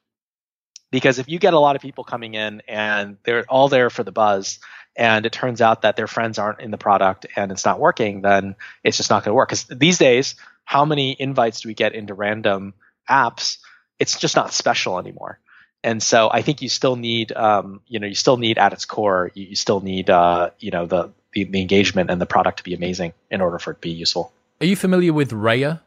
[0.90, 4.02] because if you get a lot of people coming in and they're all there for
[4.02, 4.58] the buzz
[4.96, 8.22] and it turns out that their friends aren't in the product and it's not working
[8.22, 9.48] then it's just not going to work.
[9.48, 10.34] Because these days
[10.64, 12.74] how many invites do we get into random
[13.08, 13.58] apps?
[13.98, 15.38] It's just not special anymore.
[15.84, 18.84] And so i think you still need um, you know you still need at its
[18.84, 22.58] core you, you still need uh, you know the, the, the engagement and the product
[22.58, 24.32] to be amazing in order for it to be useful.
[24.60, 25.80] Are you familiar with raya?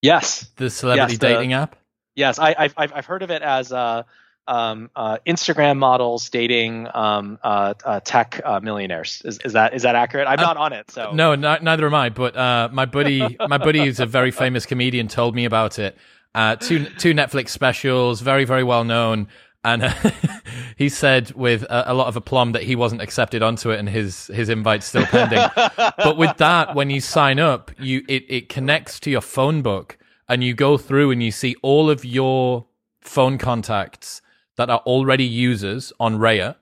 [0.00, 0.48] Yes.
[0.56, 1.76] The celebrity yes, the, dating app
[2.16, 4.02] Yes, I, have I've heard of it as uh,
[4.48, 9.22] um, uh, Instagram models dating um, uh, uh, tech uh, millionaires.
[9.24, 10.26] Is, is that is that accurate?
[10.26, 12.08] I'm not on it, so no, n- neither am I.
[12.08, 15.96] But uh, my buddy, my buddy, who's a very famous comedian, told me about it.
[16.34, 19.28] Uh, two two Netflix specials, very very well known,
[19.64, 19.82] and
[20.76, 23.88] he said with a, a, lot of aplomb that he wasn't accepted onto it, and
[23.88, 25.44] his his invite's still pending.
[25.78, 29.98] but with that, when you sign up, you it it connects to your phone book,
[30.28, 32.66] and you go through and you see all of your
[33.00, 34.20] phone contacts
[34.56, 36.56] that are already users on Raya,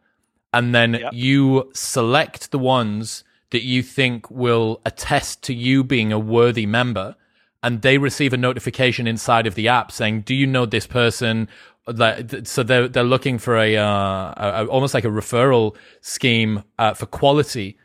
[0.52, 1.12] and then yep.
[1.12, 7.16] you select the ones that you think will attest to you being a worthy member,
[7.62, 11.48] and they receive a notification inside of the app saying, "Do you know this person?"
[12.44, 13.84] So they're they're looking for a, uh,
[14.36, 17.78] a almost like a referral scheme uh, for quality.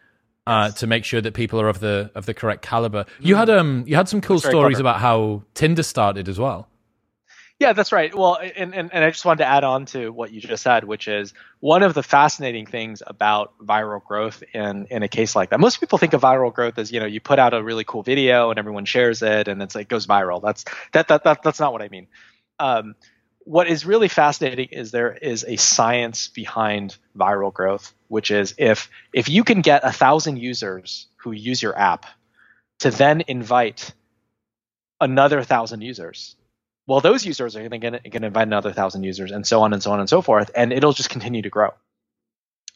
[0.49, 3.49] Uh, to make sure that people are of the of the correct caliber, you had
[3.49, 4.81] um you had some cool stories clever.
[4.81, 6.67] about how Tinder started as well.
[7.59, 8.15] Yeah, that's right.
[8.15, 10.85] Well, and, and, and I just wanted to add on to what you just said,
[10.85, 15.49] which is one of the fascinating things about viral growth in, in a case like
[15.49, 15.59] that.
[15.59, 18.01] Most people think of viral growth as, you know, you put out a really cool
[18.01, 20.41] video and everyone shares it and it's like goes viral.
[20.41, 22.07] That's that, that, that that's not what I mean.
[22.59, 22.95] Um,
[23.39, 28.89] what is really fascinating is there is a science behind viral growth, which is if
[29.13, 32.05] if you can get a thousand users who use your app
[32.79, 33.93] to then invite
[34.99, 36.35] another thousand users
[36.89, 39.91] well, those users are going to invite another thousand users, and so on and so
[39.91, 41.69] on and so forth, and it'll just continue to grow.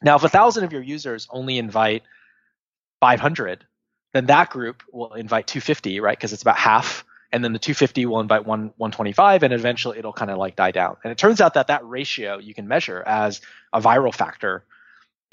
[0.03, 2.03] Now, if a thousand of your users only invite
[2.99, 3.65] 500,
[4.11, 6.15] then that group will invite 250, right?
[6.15, 10.13] Because it's about half, and then the 250 will invite one 125, and eventually it'll
[10.13, 10.97] kind of like die down.
[11.03, 13.41] And it turns out that that ratio you can measure as
[13.73, 14.63] a viral factor,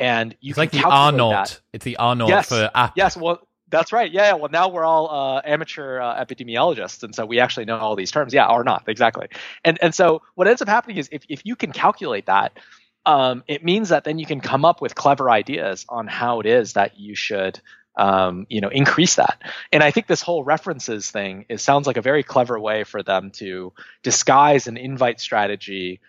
[0.01, 1.61] and you it's like the R naught.
[1.73, 2.95] It's the R naught yes, for app.
[2.97, 4.11] Yes, well, that's right.
[4.11, 4.33] Yeah.
[4.33, 8.11] Well, now we're all uh, amateur uh, epidemiologists, and so we actually know all these
[8.11, 8.35] terms.
[8.35, 9.29] Yeah, or not exactly.
[9.65, 12.59] And and so what ends up happening is if if you can calculate that,
[13.07, 16.47] um, it means that then you can come up with clever ideas on how it
[16.47, 17.61] is that you should.
[17.97, 19.43] Um, you know, increase that,
[19.73, 23.03] and I think this whole references thing is sounds like a very clever way for
[23.03, 23.73] them to
[24.05, 26.01] disguise an invite strategy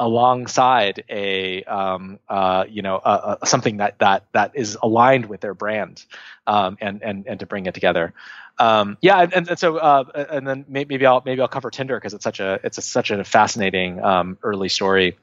[0.00, 5.42] alongside a um, uh, you know uh, uh, something that that that is aligned with
[5.42, 6.02] their brand
[6.46, 8.12] um, and and and to bring it together.
[8.58, 12.14] Um, yeah and, and so uh, and then maybe I'll maybe I'll cover Tinder because
[12.14, 15.16] it's such a it's a, such a fascinating um, early story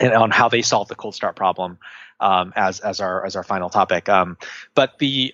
[0.00, 1.78] and on how they solve the cold start problem
[2.18, 4.08] um, as as our as our final topic.
[4.08, 4.36] Um,
[4.74, 5.32] but the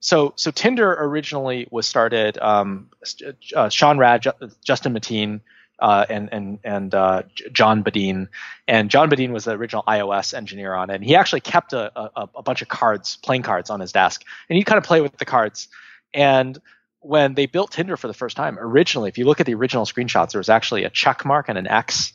[0.00, 4.24] so so Tinder originally was started uh, Sean Rad
[4.62, 5.40] Justin Mateen
[5.78, 7.22] uh, and and and uh,
[7.52, 8.28] John Badeen,
[8.68, 10.96] and John Badeen was the original iOS engineer on it.
[10.96, 14.24] And he actually kept a, a, a bunch of cards, playing cards, on his desk,
[14.48, 15.68] and he'd kind of play with the cards.
[16.12, 16.58] And
[17.00, 19.84] when they built Tinder for the first time, originally, if you look at the original
[19.84, 22.12] screenshots, there was actually a check mark and an X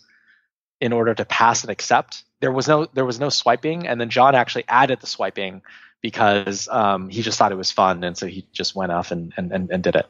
[0.82, 2.24] in order to pass and accept.
[2.40, 5.62] There was no there was no swiping, and then John actually added the swiping
[6.02, 9.34] because um, he just thought it was fun, and so he just went off and,
[9.36, 10.06] and, and, and did it.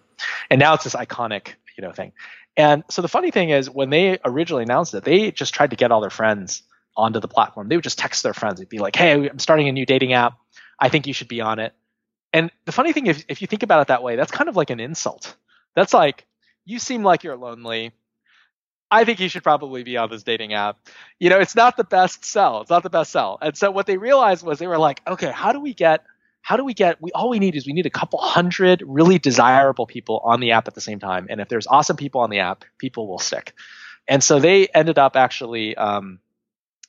[0.51, 2.11] And now it's this iconic you know thing.
[2.59, 5.77] And so the funny thing is, when they originally announced it, they just tried to
[5.77, 6.61] get all their friends
[6.97, 7.69] onto the platform.
[7.69, 8.59] They would just text their friends.
[8.59, 10.33] They'd be like, "Hey, I'm starting a new dating app.
[10.77, 11.73] I think you should be on it."
[12.33, 14.57] And the funny thing, if if you think about it that way, that's kind of
[14.57, 15.37] like an insult.
[15.73, 16.27] That's like,
[16.65, 17.93] you seem like you're lonely.
[18.91, 20.79] I think you should probably be on this dating app.
[21.17, 22.59] You know, it's not the best sell.
[22.59, 23.37] It's not the best sell.
[23.41, 26.03] And so what they realized was they were like, okay, how do we get
[26.41, 29.19] how do we get we all we need is we need a couple hundred really
[29.19, 31.27] desirable people on the app at the same time.
[31.29, 33.53] And if there's awesome people on the app people will stick.
[34.07, 36.19] And so they ended up actually um,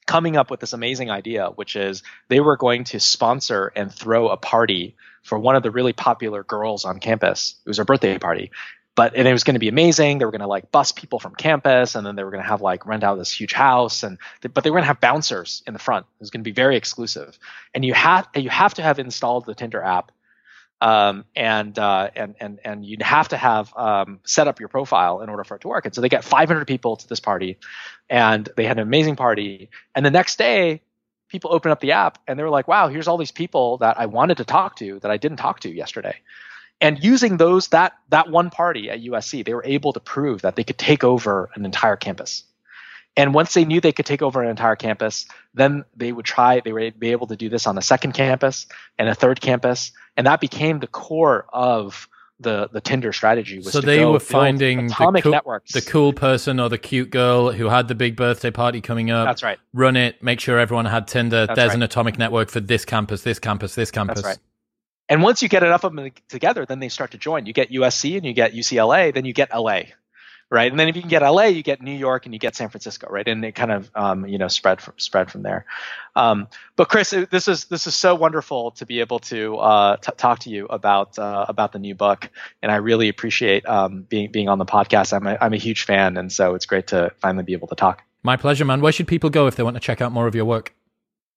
[0.07, 4.29] coming up with this amazing idea which is they were going to sponsor and throw
[4.29, 7.57] a party for one of the really popular girls on campus.
[7.65, 8.51] It was her birthday party
[9.01, 10.19] but and it was going to be amazing.
[10.19, 12.49] They were going to like bus people from campus, and then they were going to
[12.51, 14.19] have like rent out this huge house, and
[14.53, 16.05] but they were going to have bouncers in the front.
[16.05, 17.39] It was going to be very exclusive,
[17.75, 20.13] and you have you have to have installed the Tinder app,
[20.83, 25.23] um, and uh, and and and you'd have to have um, set up your profile
[25.23, 25.87] in order for it to work.
[25.87, 27.57] And so they get 500 people to this party,
[28.11, 29.71] and they had an amazing party.
[29.95, 30.83] And the next day,
[31.31, 33.99] people open up the app and they were like, "Wow, here's all these people that
[33.99, 36.17] I wanted to talk to that I didn't talk to yesterday."
[36.81, 40.57] And using those that that one party at USC, they were able to prove that
[40.57, 42.45] they could take over an entire campus.
[43.17, 46.61] And once they knew they could take over an entire campus, then they would try.
[46.61, 48.67] They would be able to do this on a second campus
[48.99, 52.09] and a third campus, and that became the core of
[52.39, 53.61] the the Tinder strategy.
[53.63, 55.73] so they were finding the cool, networks.
[55.73, 59.27] the cool person or the cute girl who had the big birthday party coming up.
[59.27, 59.59] That's right.
[59.75, 60.23] Run it.
[60.23, 61.47] Make sure everyone had Tinder.
[61.47, 61.77] That's There's right.
[61.77, 64.23] an atomic network for this campus, this campus, this campus.
[64.23, 64.39] That's right.
[65.11, 67.45] And once you get enough of them together, then they start to join.
[67.45, 69.83] You get USC and you get UCLA, then you get LA.
[70.51, 70.71] right?
[70.71, 72.69] And then if you can get LA, you get New York and you get San
[72.69, 73.27] Francisco, right?
[73.27, 75.65] And it kind of um, you know spread from, spread from there.
[76.15, 76.47] Um,
[76.77, 80.41] but Chris, this is this is so wonderful to be able to uh, t- talk
[80.41, 82.31] to you about uh, about the new book,
[82.63, 85.13] and I really appreciate um, being being on the podcast.
[85.13, 87.77] I'm a, I'm a huge fan, and so it's great to finally be able to
[87.77, 88.03] talk.
[88.23, 88.81] My pleasure, man.
[88.81, 90.75] Where should people go if they want to check out more of your work?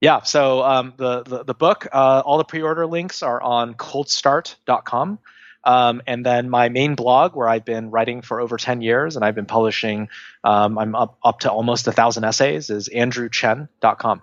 [0.03, 5.19] Yeah, so um, the, the, the book, uh, all the pre-order links are on coldstart.com.
[5.63, 9.23] Um, and then my main blog, where I've been writing for over 10 years and
[9.23, 10.09] I've been publishing,
[10.43, 14.21] um, I'm up, up to almost a thousand essays, is andrewchen.com.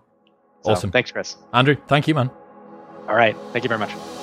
[0.65, 0.91] So, awesome.
[0.91, 1.39] Thanks, Chris.
[1.55, 2.31] Andrew, thank you, man.
[3.09, 3.35] All right.
[3.55, 4.20] Thank you very much.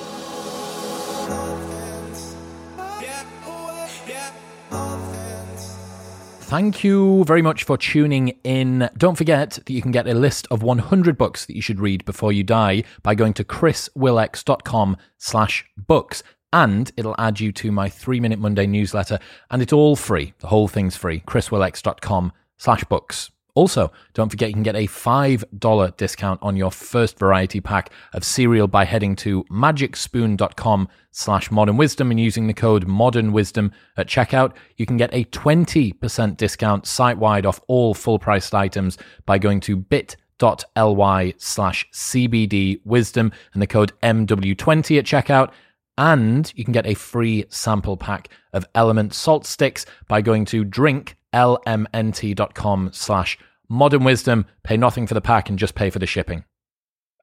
[6.48, 8.88] Thank you very much for tuning in.
[8.96, 12.06] Don't forget that you can get a list of 100 books that you should read
[12.06, 17.90] before you die by going to chriswillx.com slash books And it'll add you to my
[17.90, 19.18] three minute Monday newsletter.
[19.50, 20.32] And it's all free.
[20.38, 21.20] The whole thing's free.
[21.20, 23.30] chriswillx.com slash books.
[23.58, 28.22] Also, don't forget you can get a $5 discount on your first variety pack of
[28.22, 34.06] cereal by heading to magicspoon.com slash modern wisdom and using the code modern wisdom at
[34.06, 34.54] checkout.
[34.76, 38.96] You can get a 20% discount site wide off all full priced items
[39.26, 45.50] by going to bit.ly slash CBD wisdom and the code MW20 at checkout.
[45.96, 50.64] And you can get a free sample pack of Element salt sticks by going to
[50.64, 53.36] drinklmnt.com slash
[53.68, 54.46] modern wisdom.
[54.62, 56.44] Pay nothing for the pack and just pay for the shipping.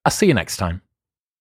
[0.03, 0.81] I'll see you next time.